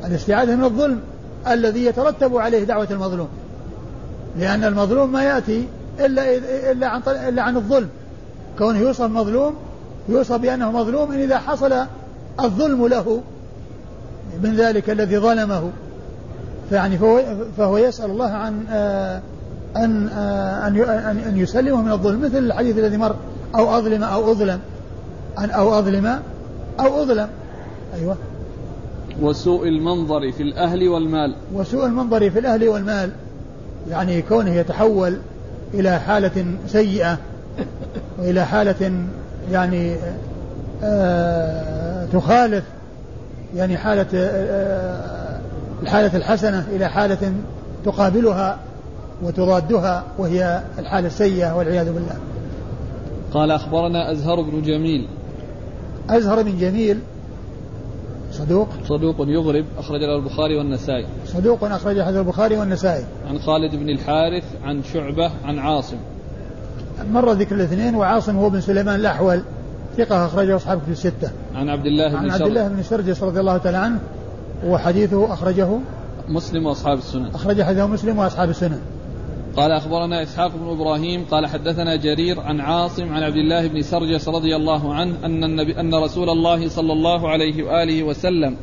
[0.04, 1.00] الاستعاذة من الظلم.
[1.48, 3.28] الذي يترتب عليه دعوة المظلوم.
[4.38, 5.68] لأن المظلوم ما يأتي
[6.00, 6.36] إلا
[6.72, 7.88] إلا عن إلا عن الظلم.
[8.58, 9.54] كونه يوصف مظلوم
[10.08, 11.72] يوصف بأنه مظلوم إن إذا حصل
[12.40, 13.20] الظلم له
[14.42, 15.70] من ذلك الذي ظلمه.
[16.70, 17.22] فيعني فهو,
[17.58, 19.20] فهو يسأل الله عن آه،
[19.76, 22.20] أن آه، أن أن يسلمه من الظلم.
[22.20, 23.16] مثل الحديث الذي مر
[23.54, 24.60] أو أظلم أو أظلم.
[25.38, 26.20] أن أو أظلم
[26.80, 27.28] أو أظلم.
[27.94, 28.16] أيوه.
[29.22, 31.34] وسوء المنظر في الأهل والمال.
[31.54, 33.10] وسوء المنظر في الأهل والمال
[33.90, 35.18] يعني كونه يتحول
[35.74, 37.18] إلى حالة سيئة
[38.18, 38.92] وإلى حالة
[39.52, 39.96] يعني
[40.82, 42.64] آه تخالف
[43.56, 45.40] يعني حالة آه
[45.82, 47.32] الحالة الحسنة إلى حالة
[47.84, 48.58] تقابلها
[49.22, 52.16] وتضادها وهي الحالة السيئة والعياذ بالله.
[53.34, 55.08] قال أخبرنا أزهر بن جميل.
[56.10, 56.98] أزهر بن جميل
[58.34, 61.06] صدوق؟ صدوق يغرب أخرج له البخاري والنسائي.
[61.26, 63.04] صدوق أخرج حديث البخاري والنسائي.
[63.28, 65.96] عن خالد بن الحارث عن شعبة عن عاصم.
[67.12, 69.42] مر ذكر الاثنين وعاصم هو بن سليمان الأحول.
[69.96, 71.30] ثقة أخرجه أصحابه في الستة.
[71.54, 73.98] عن عبد الله عن بن عبد شر الله بن سرجس رضي الله تعالى عنه
[74.66, 75.68] وحديثه أخرجه
[76.28, 78.80] مسلم وأصحاب السنن أخرج حديثه مسلم وأصحاب السنن
[79.56, 84.28] قال أخبرنا إسحاق بن إبراهيم قال حدثنا جرير عن عاصم عن عبد الله بن سرجس
[84.28, 88.56] رضي الله عنه أن النبي أن رسول الله صلى الله عليه وآله وسلم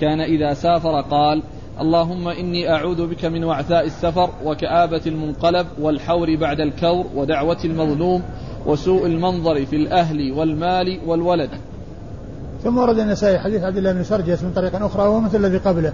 [0.00, 1.42] كان إذا سافر قال
[1.80, 8.22] اللهم إني أعوذ بك من وعثاء السفر وكآبة المنقلب والحور بعد الكور ودعوة المظلوم
[8.66, 11.50] وسوء المنظر في الأهل والمال والولد.
[12.64, 15.92] ثم ورد النسائي حديث عبد الله بن سرجس من طريق أخرى وهو مثل الذي قبله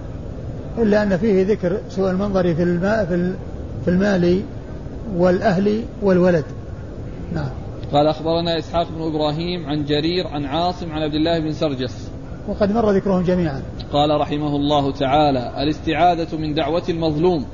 [0.77, 3.33] إلا أن فيه ذكر سوء المنظر في الماء في
[3.87, 4.41] المال
[5.15, 6.45] والأهل والولد.
[7.33, 7.49] نعم.
[7.93, 12.09] قال أخبرنا إسحاق بن إبراهيم عن جرير عن عاصم عن عبد الله بن سرجس.
[12.47, 13.61] وقد مر ذكرهم جميعا.
[13.93, 17.45] قال رحمه الله تعالى الاستعاذة من دعوة المظلوم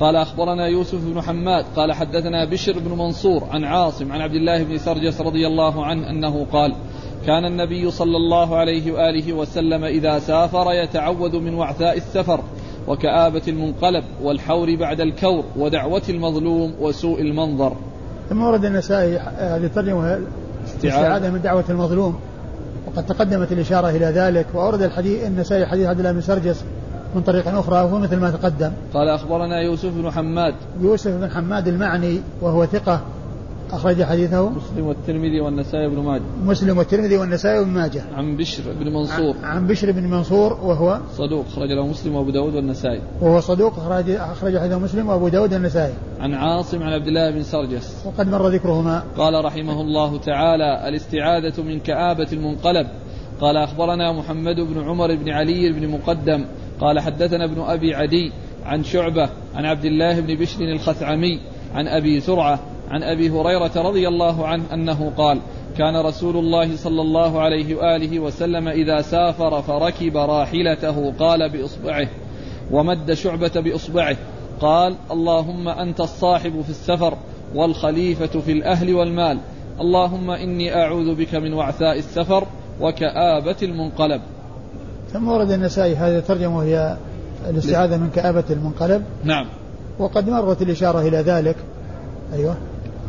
[0.00, 4.62] قال أخبرنا يوسف بن حماد قال حدثنا بشر بن منصور عن عاصم عن عبد الله
[4.62, 6.74] بن سرجس رضي الله عنه أنه قال
[7.26, 12.40] كان النبي صلى الله عليه وآله وسلم إذا سافر يتعوذ من وعثاء السفر
[12.88, 17.72] وكآبة المنقلب والحور بعد الكور ودعوة المظلوم وسوء المنظر.
[18.28, 20.18] ثم ورد النسائي هذه الترجمة
[20.66, 22.18] استعاذة من دعوة المظلوم.
[22.86, 26.64] وقد تقدمت الإشارة إلى ذلك وأورد الحديث النسائي حديث عبد الله بن سرجس
[27.14, 28.72] من طريق أخرى وهو مثل ما تقدم.
[28.94, 30.54] قال أخبرنا يوسف بن حماد.
[30.80, 33.00] يوسف بن حماد المعني وهو ثقة.
[33.72, 36.22] أخرج حديثه مسلم والترمذي والنسائي بن ماجه.
[36.44, 38.04] مسلم والترمذي والنسائي بن ماجه.
[38.14, 39.34] عن بشر بن منصور.
[39.42, 43.00] عن بشر بن منصور وهو صدوق أخرج له مسلم وأبو داود والنسائي.
[43.20, 45.94] وهو صدوق أخرج أخرج حديثه مسلم وأبو داود والنسائي.
[46.20, 48.06] عن عاصم عن عبد الله بن سرجس.
[48.06, 49.02] وقد مر ذكرهما.
[49.18, 52.86] قال رحمه الله تعالى الاستعاذة من كآبة المنقلب
[53.40, 56.44] قال أخبرنا محمد بن عمر بن علي بن مقدم
[56.80, 58.32] قال حدثنا ابن أبي عدي
[58.64, 61.40] عن شعبة عن عبد الله بن بشر الخثعمي
[61.74, 62.60] عن أبي زرعة
[62.90, 65.40] عن أبي هريرة رضي الله عنه أنه قال
[65.78, 72.08] كان رسول الله صلى الله عليه وآله وسلم إذا سافر فركب راحلته قال بإصبعه
[72.70, 74.16] ومد شعبة بإصبعه
[74.60, 77.18] قال اللهم أنت الصاحب في السفر
[77.54, 79.38] والخليفة في الأهل والمال
[79.80, 82.46] اللهم إني أعوذ بك من وعثاء السفر
[82.80, 84.20] وكآبة المنقلب.
[85.12, 86.96] ثم ورد النسائي هذه الترجمة وهي
[87.48, 89.02] الاستعاذة من كآبة المنقلب.
[89.24, 89.46] نعم.
[89.98, 91.56] وقد مرت الإشارة إلى ذلك.
[92.32, 92.56] أيوه.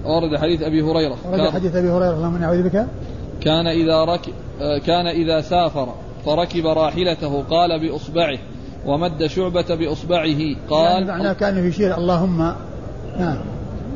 [0.05, 1.17] ورد حديث أبي هريرة.
[1.31, 2.85] ورد حديث أبي هريرة اللهم أعوذ بك.
[3.41, 4.33] كان إذا ركب
[4.85, 5.93] كان إذا سافر
[6.25, 8.37] فركب راحلته قال بإصبعه
[8.85, 12.53] ومد شعبة بإصبعه قال يعني معناه كأنه يشير اللهم
[13.19, 13.37] نعم.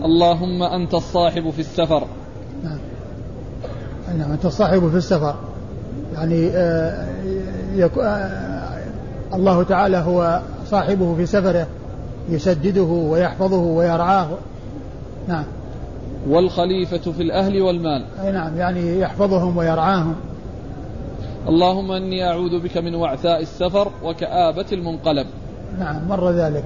[0.06, 2.08] اللهم أنت الصاحب في السفر.
[2.64, 2.78] نعم.
[4.18, 5.36] نعم أنت الصاحب في السفر.
[6.14, 7.08] يعني آه
[7.76, 8.82] يكو آه
[9.34, 11.68] الله تعالى هو صاحبه في سفره
[12.30, 14.30] يسدده ويحفظه ويرعاه.
[15.28, 15.44] نعم.
[16.28, 18.06] والخليفة في الأهل والمال.
[18.24, 20.16] أي نعم يعني يحفظهم ويرعاهم.
[21.48, 25.28] اللهم إني أعوذ بك من وعثاء السفر وكآبة المنقلب.
[25.80, 26.64] نعم مر ذلك.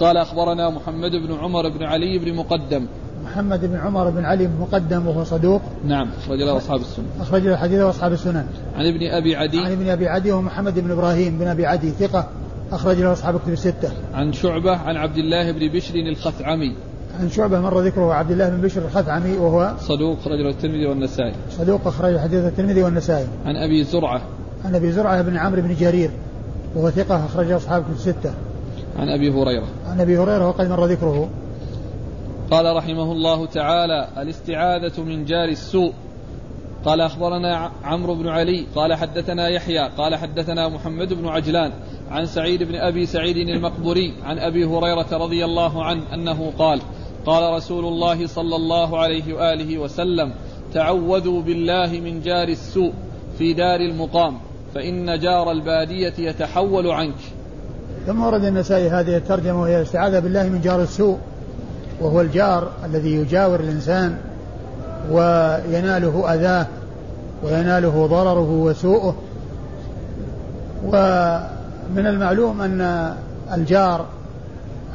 [0.00, 2.86] قال أخبرنا محمد بن عمر بن علي بن مقدم.
[3.24, 5.60] محمد بن عمر بن علي بن مقدم وهو صدوق.
[5.84, 9.58] نعم أخرج له أصحاب السنن أخرج له حديثه أصحاب السنن عن ابن أبي عدي.
[9.58, 12.28] عن ابن أبي عدي ومحمد بن إبراهيم بن أبي عدي ثقة.
[12.72, 13.90] أخرج له أصحاب كتب الستة.
[14.14, 16.74] عن شعبة عن عبد الله بن بشر الخثعمي
[17.20, 21.34] عن شعبة مر ذكره عبد الله بن بشر الخثعمي وهو صدوق رجل الترمذي والنسائي.
[21.50, 23.26] صدوق أخرج حديث الترمذي والنسائي.
[23.46, 24.20] عن أبي زرعة.
[24.64, 26.10] عن أبي زرعة بن عمرو بن جرير
[26.74, 28.34] وهو ثقة أخرج أصحاب الستة.
[28.98, 29.66] عن أبي هريرة.
[29.86, 31.28] عن أبي هريرة وقد مر ذكره.
[32.50, 35.92] قال رحمه الله تعالى الاستعاذة من جار السوء
[36.84, 41.72] قال أخبرنا عمرو بن علي قال حدثنا يحيى قال حدثنا محمد بن عجلان
[42.10, 44.14] عن سعيد بن أبي سعيد المقبوري.
[44.24, 46.80] عن أبي هريرة رضي الله عنه أنه قال
[47.26, 50.32] قال رسول الله صلى الله عليه وآله وسلم
[50.74, 52.92] تعوذوا بالله من جار السوء
[53.38, 54.38] في دار المقام
[54.74, 57.14] فإن جار البادية يتحول عنك.
[58.06, 61.18] ثم ورد النسائي هذه الترجمة وهي الاستعاذه بالله من جار السوء
[62.00, 64.16] وهو الجار الذي يجاور الإنسان
[65.10, 66.66] ويناله أذاه
[67.42, 69.14] ويناله ضرره وسوءه
[70.84, 73.14] ومن المعلوم أن
[73.54, 74.06] الجار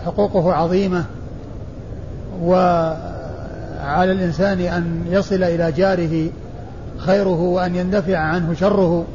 [0.05, 1.05] حقوقه عظيمة
[2.43, 6.29] وعلى الإنسان أن يصل إلى جاره
[6.97, 9.05] خيره وأن يندفع عنه شره.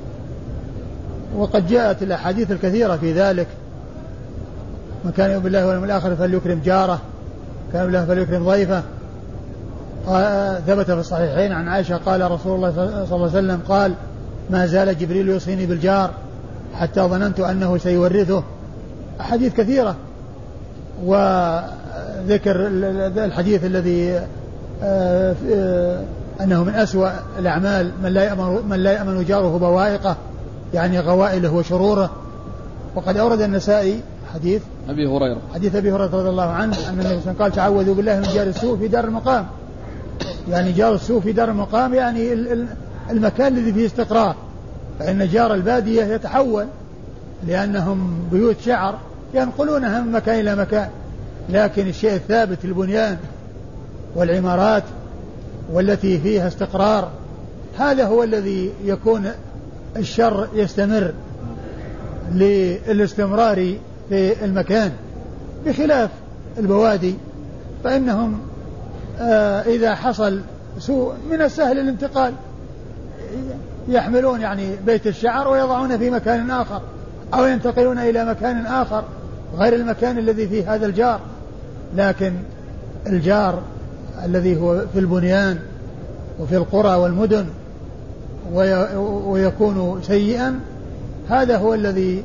[1.37, 3.47] وقد جاءت الأحاديث الكثيرة في ذلك.
[5.05, 7.01] من كان يؤمن بالله واليوم الآخر فليكرم جاره
[7.73, 8.83] كان بالله فليكرم ضيفه.
[10.67, 13.95] ثبت في الصحيحين عن عائشة قال رسول الله صلى الله عليه وسلم قال
[14.51, 16.11] ما زال جبريل يوصيني بالجار
[16.75, 18.43] حتى ظننت أنه سيورثه.
[19.21, 19.97] أحاديث كثيرة.
[21.05, 21.15] و
[22.27, 22.57] ذكر
[23.25, 24.21] الحديث الذي
[24.83, 26.05] آه، آه،
[26.41, 30.17] أنه من أسوأ الأعمال من لا يأمن من لا يأمن جاره بوائقه
[30.75, 32.11] يعني غوائله وشروره.
[32.95, 34.01] وقد أورد النسائي
[34.35, 35.39] حديث أبي هريرة.
[35.55, 38.79] حديث أبي هريرة رضي الله عنه أن النبي صلى قال تعوذوا بالله من جار السوء
[38.79, 39.47] في دار المقام.
[40.51, 42.33] يعني جار السوء في دار المقام يعني
[43.11, 44.35] المكان الذي فيه استقرار.
[44.99, 46.67] فإن جار البادية يتحول
[47.47, 48.99] لأنهم بيوت شعر
[49.35, 50.89] ينقلونها من مكان إلى مكان.
[51.49, 53.17] لكن الشيء الثابت البنيان
[54.15, 54.83] والعمارات
[55.73, 57.11] والتي فيها استقرار
[57.79, 59.31] هذا هو الذي يكون
[59.97, 61.13] الشر يستمر
[62.33, 63.75] للاستمرار
[64.09, 64.93] في المكان.
[65.67, 66.11] بخلاف
[66.59, 67.15] البوادي
[67.85, 68.41] فإنهم
[69.21, 70.41] آه إذا حصل
[70.79, 72.33] سوء من السهل الانتقال
[73.89, 76.81] يحملون يعني بيت الشعر ويضعونه في مكان آخر
[77.35, 79.05] أو ينتقلون إلى مكان آخر
[79.57, 81.21] غير المكان الذي فيه هذا الجار.
[81.95, 82.33] لكن
[83.07, 83.63] الجار
[84.25, 85.59] الذي هو في البنيان
[86.41, 87.47] وفي القرى والمدن
[89.27, 90.61] ويكون سيئا
[91.29, 92.23] هذا هو الذي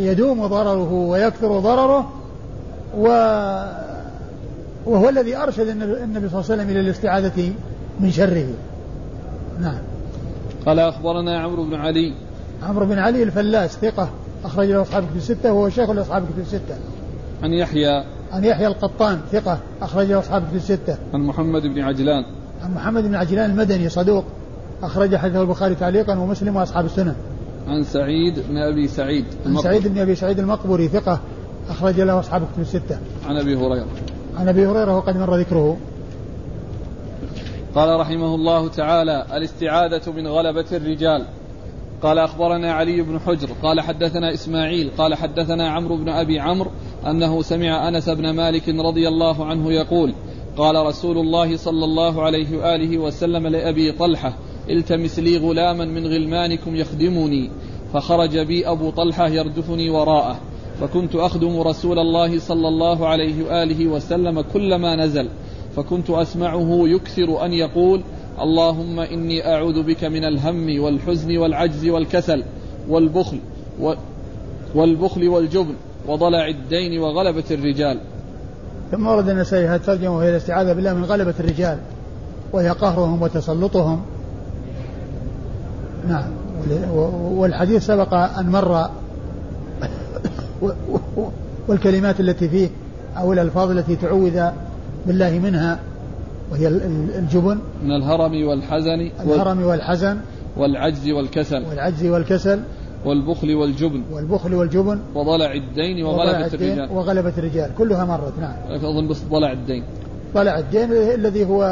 [0.00, 2.12] يدوم ضرره ويكثر ضرره
[2.98, 3.08] و
[4.86, 7.52] وهو الذي أرشد النبي صلى الله عليه وسلم إلى الاستعاذة
[8.00, 8.46] من شره.
[9.60, 9.78] نعم.
[10.66, 12.14] قال أخبرنا عمرو بن علي.
[12.62, 14.08] عمرو بن علي الفلاس ثقة
[14.44, 16.76] أخرج له أصحاب كتب الستة وهو شيخ لأصحاب كتب الستة.
[17.42, 18.04] عن يحيى
[18.34, 20.96] عن يحيى القطان ثقة أخرج له أصحاب كتب الستة.
[21.14, 22.24] عن محمد بن عجلان.
[22.62, 24.24] عن محمد بن عجلان المدني صدوق
[24.82, 27.14] أخرج حديثه البخاري تعليقا ومسلم وأصحاب السنن
[27.68, 31.20] عن سعيد بن أبي سعيد عن سعيد بن أبي سعيد المقبري ثقة
[31.70, 32.98] أخرج له أصحاب كتب الستة.
[33.26, 33.86] عن أبي هريرة.
[34.36, 35.76] عن أبي هريرة وقد مر ذكره.
[37.74, 41.24] قال رحمه الله تعالى الاستعاذة من غلبة الرجال.
[42.02, 46.70] قال أخبرنا علي بن حجر قال حدثنا إسماعيل قال حدثنا عمرو بن أبي عمرو
[47.06, 50.14] أنه سمع أنس بن مالك رضي الله عنه يقول
[50.56, 54.36] قال رسول الله صلى الله عليه وآله وسلم لأبي طلحة
[54.70, 57.50] التمس لي غلاما من غلمانكم يخدمني
[57.92, 60.40] فخرج بي أبو طلحة يردفني وراءه.
[60.80, 65.28] فكنت أخدم رسول الله صلى الله عليه وآله وسلم كلما نزل.
[65.76, 68.02] فكنت أسمعه يكثر أن يقول
[68.40, 72.42] اللهم إني أعوذ بك من الهم والحزن والعجز والكسل
[72.88, 73.38] والبخل
[74.74, 75.74] والبخل والجبن
[76.08, 78.00] وضلع الدين وغلبة الرجال.
[78.92, 81.78] ثم ورد النسائي هذه الترجمة وهي الاستعاذة بالله من غلبة الرجال
[82.52, 84.02] وهي قهرهم وتسلطهم؟
[86.08, 86.30] نعم.
[87.24, 88.90] والحديث سبق أن مر
[91.68, 92.68] والكلمات التي فيه
[93.16, 94.40] أو الألفاظ التي تعوذ
[95.06, 95.78] بالله منها
[96.50, 96.68] وهي
[97.18, 97.58] الجبن.
[97.82, 100.18] من الهرم والحزن الهرم والحزن.
[100.56, 101.64] والعجز والكسل.
[101.70, 102.60] والعجز والكسل.
[103.04, 104.02] والبخل والجبن.
[104.12, 104.98] والبخل والجبن.
[105.14, 106.92] وضلع الدين وغلبة الرجال.
[106.92, 107.70] وغلبة الرجال.
[107.78, 108.54] كلها مرت نعم.
[108.68, 109.84] أظن بس ضلع الدين.
[110.34, 111.62] ضلع الدين الذي هو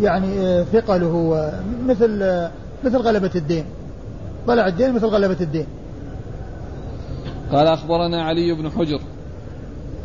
[0.00, 1.52] يعني ثقله
[1.86, 2.08] مثل
[2.84, 3.64] مثل غلبة الدين.
[4.46, 5.66] ضلع الدين مثل غلبة الدين.
[7.52, 9.00] قال أخبرنا علي بن حجر.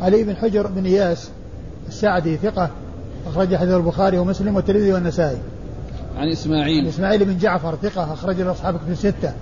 [0.00, 1.30] علي بن حجر بن إياس
[1.88, 2.70] السعدي ثقة.
[3.26, 5.38] أخرج حديث البخاري ومسلم والترمذي والنسائي.
[6.16, 6.80] عن إسماعيل.
[6.80, 9.32] عن إسماعيل بن جعفر ثقة أخرج له أصحاب كتب الستة.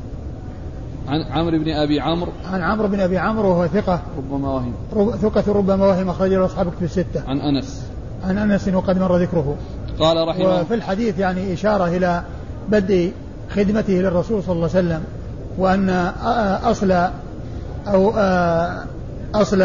[1.09, 2.33] عن عمرو بن أبي عمرو.
[2.53, 4.01] عن عمرو بن أبي عمرو وهو ثقة.
[4.19, 4.75] ربما وهم.
[5.23, 7.23] ثقة ربما وهم أخرج له أصحاب كتب الستة.
[7.29, 7.83] عن أنس.
[8.25, 9.57] عن أنس وقد مر ذكره.
[9.99, 12.23] قال رحمه وفي الحديث يعني إشارة إلى
[12.69, 13.13] بدء
[13.51, 15.05] خدمته للرسول صلى الله عليه وسلم
[15.59, 15.91] وأن
[16.65, 17.11] أصل
[17.87, 18.11] أو
[19.35, 19.63] أصل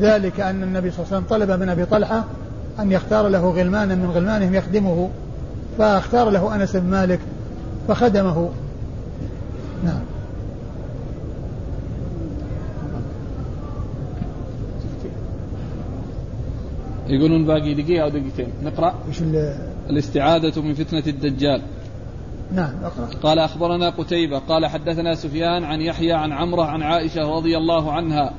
[0.00, 2.24] ذلك أن النبي صلى الله عليه وسلم طلب من أبي طلحة
[2.80, 5.10] أن يختار له غلمانا من غلمانهم يخدمه
[5.78, 7.20] فاختار له أنس بن مالك
[7.88, 8.50] فخدمه.
[9.84, 10.00] نعم.
[17.08, 18.48] يقولون باقي دقيقة أو دقيقتين.
[18.64, 18.94] نقرأ.
[19.08, 19.22] إيش
[19.90, 21.62] الاستعاذة من فتنة الدجال.
[22.52, 23.08] نعم اقرأ.
[23.22, 28.32] قال أخبرنا قتيبة قال حدثنا سفيان عن يحيى عن عمرة عن عائشة رضي الله عنها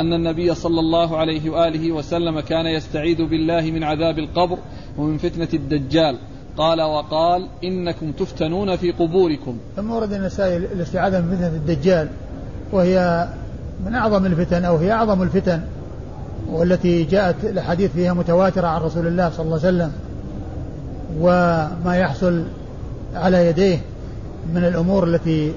[0.00, 4.58] أن النبي صلى الله عليه وآله وسلم كان يستعيذ بالله من عذاب القبر
[4.98, 6.16] ومن فتنة الدجال.
[6.56, 9.56] قال وقال إنكم تفتنون في قبوركم.
[9.76, 12.08] ثم ورد النسائي الاستعاذة من فتنة الدجال
[12.72, 13.28] وهي
[13.86, 15.60] من أعظم الفتن أو هي أعظم الفتن
[16.48, 19.92] والتي جاءت الأحاديث فيها متواترة عن رسول الله صلى الله عليه وسلم
[21.20, 22.44] وما يحصل
[23.14, 23.78] على يديه
[24.54, 25.52] من الأمور التي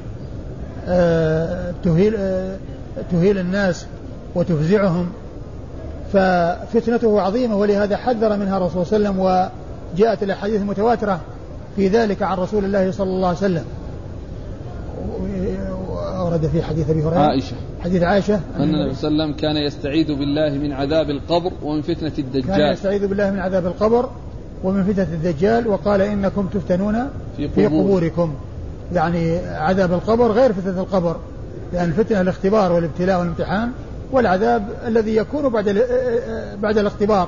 [0.87, 2.57] آه، تهيل آه،
[3.11, 3.85] تهيل الناس
[4.35, 5.09] وتفزعهم.
[6.13, 9.49] ففتنته عظيمة ولهذا حذر منها الرسول صلى الله عليه وسلم
[9.95, 11.19] وجاءت الأحاديث المتواترة
[11.75, 13.63] في ذلك عن رسول الله صلى الله عليه وسلم.
[16.25, 17.55] ورد في حديث أبي هريرة عائشة.
[17.83, 18.35] حديث عائشة.
[18.35, 22.57] أن النبي صلى الله عليه وسلم كان يستعيذ بالله من عذاب القبر ومن فتنة الدجال.
[22.57, 24.09] كان يستعيذ بالله من عذاب القبر
[24.63, 27.55] ومن فتنة الدجال وقال إنكم تفتنون في, قبور.
[27.55, 28.33] في قبوركم.
[28.93, 31.15] يعني عذاب القبر غير فتنة القبر
[31.73, 33.71] لأن الفتنه الاختبار والابتلاء والامتحان
[34.13, 35.85] والعذاب الذي يكون بعد
[36.61, 37.27] بعد الاختبار.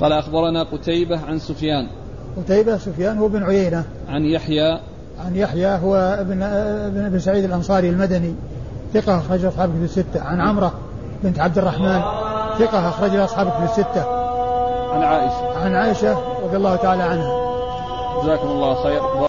[0.00, 1.88] قال أخبرنا قتيبة عن سفيان.
[2.36, 3.84] قتيبة سفيان هو بن عيينة.
[4.08, 4.80] عن يحيى.
[5.26, 8.34] عن يحيى هو ابن ابن ابن سعيد الأنصاري المدني.
[8.94, 10.22] ثقة أخرج أصحاب كتب الستة.
[10.22, 10.72] عن عمرة
[11.22, 12.00] بنت عبد الرحمن.
[12.58, 14.02] ثقة أخرج أصحاب كتب الستة.
[14.92, 15.58] عن عائشة.
[15.58, 17.48] عن عائشة رضي الله تعالى عنها.
[18.22, 19.27] جزاكم الله خير.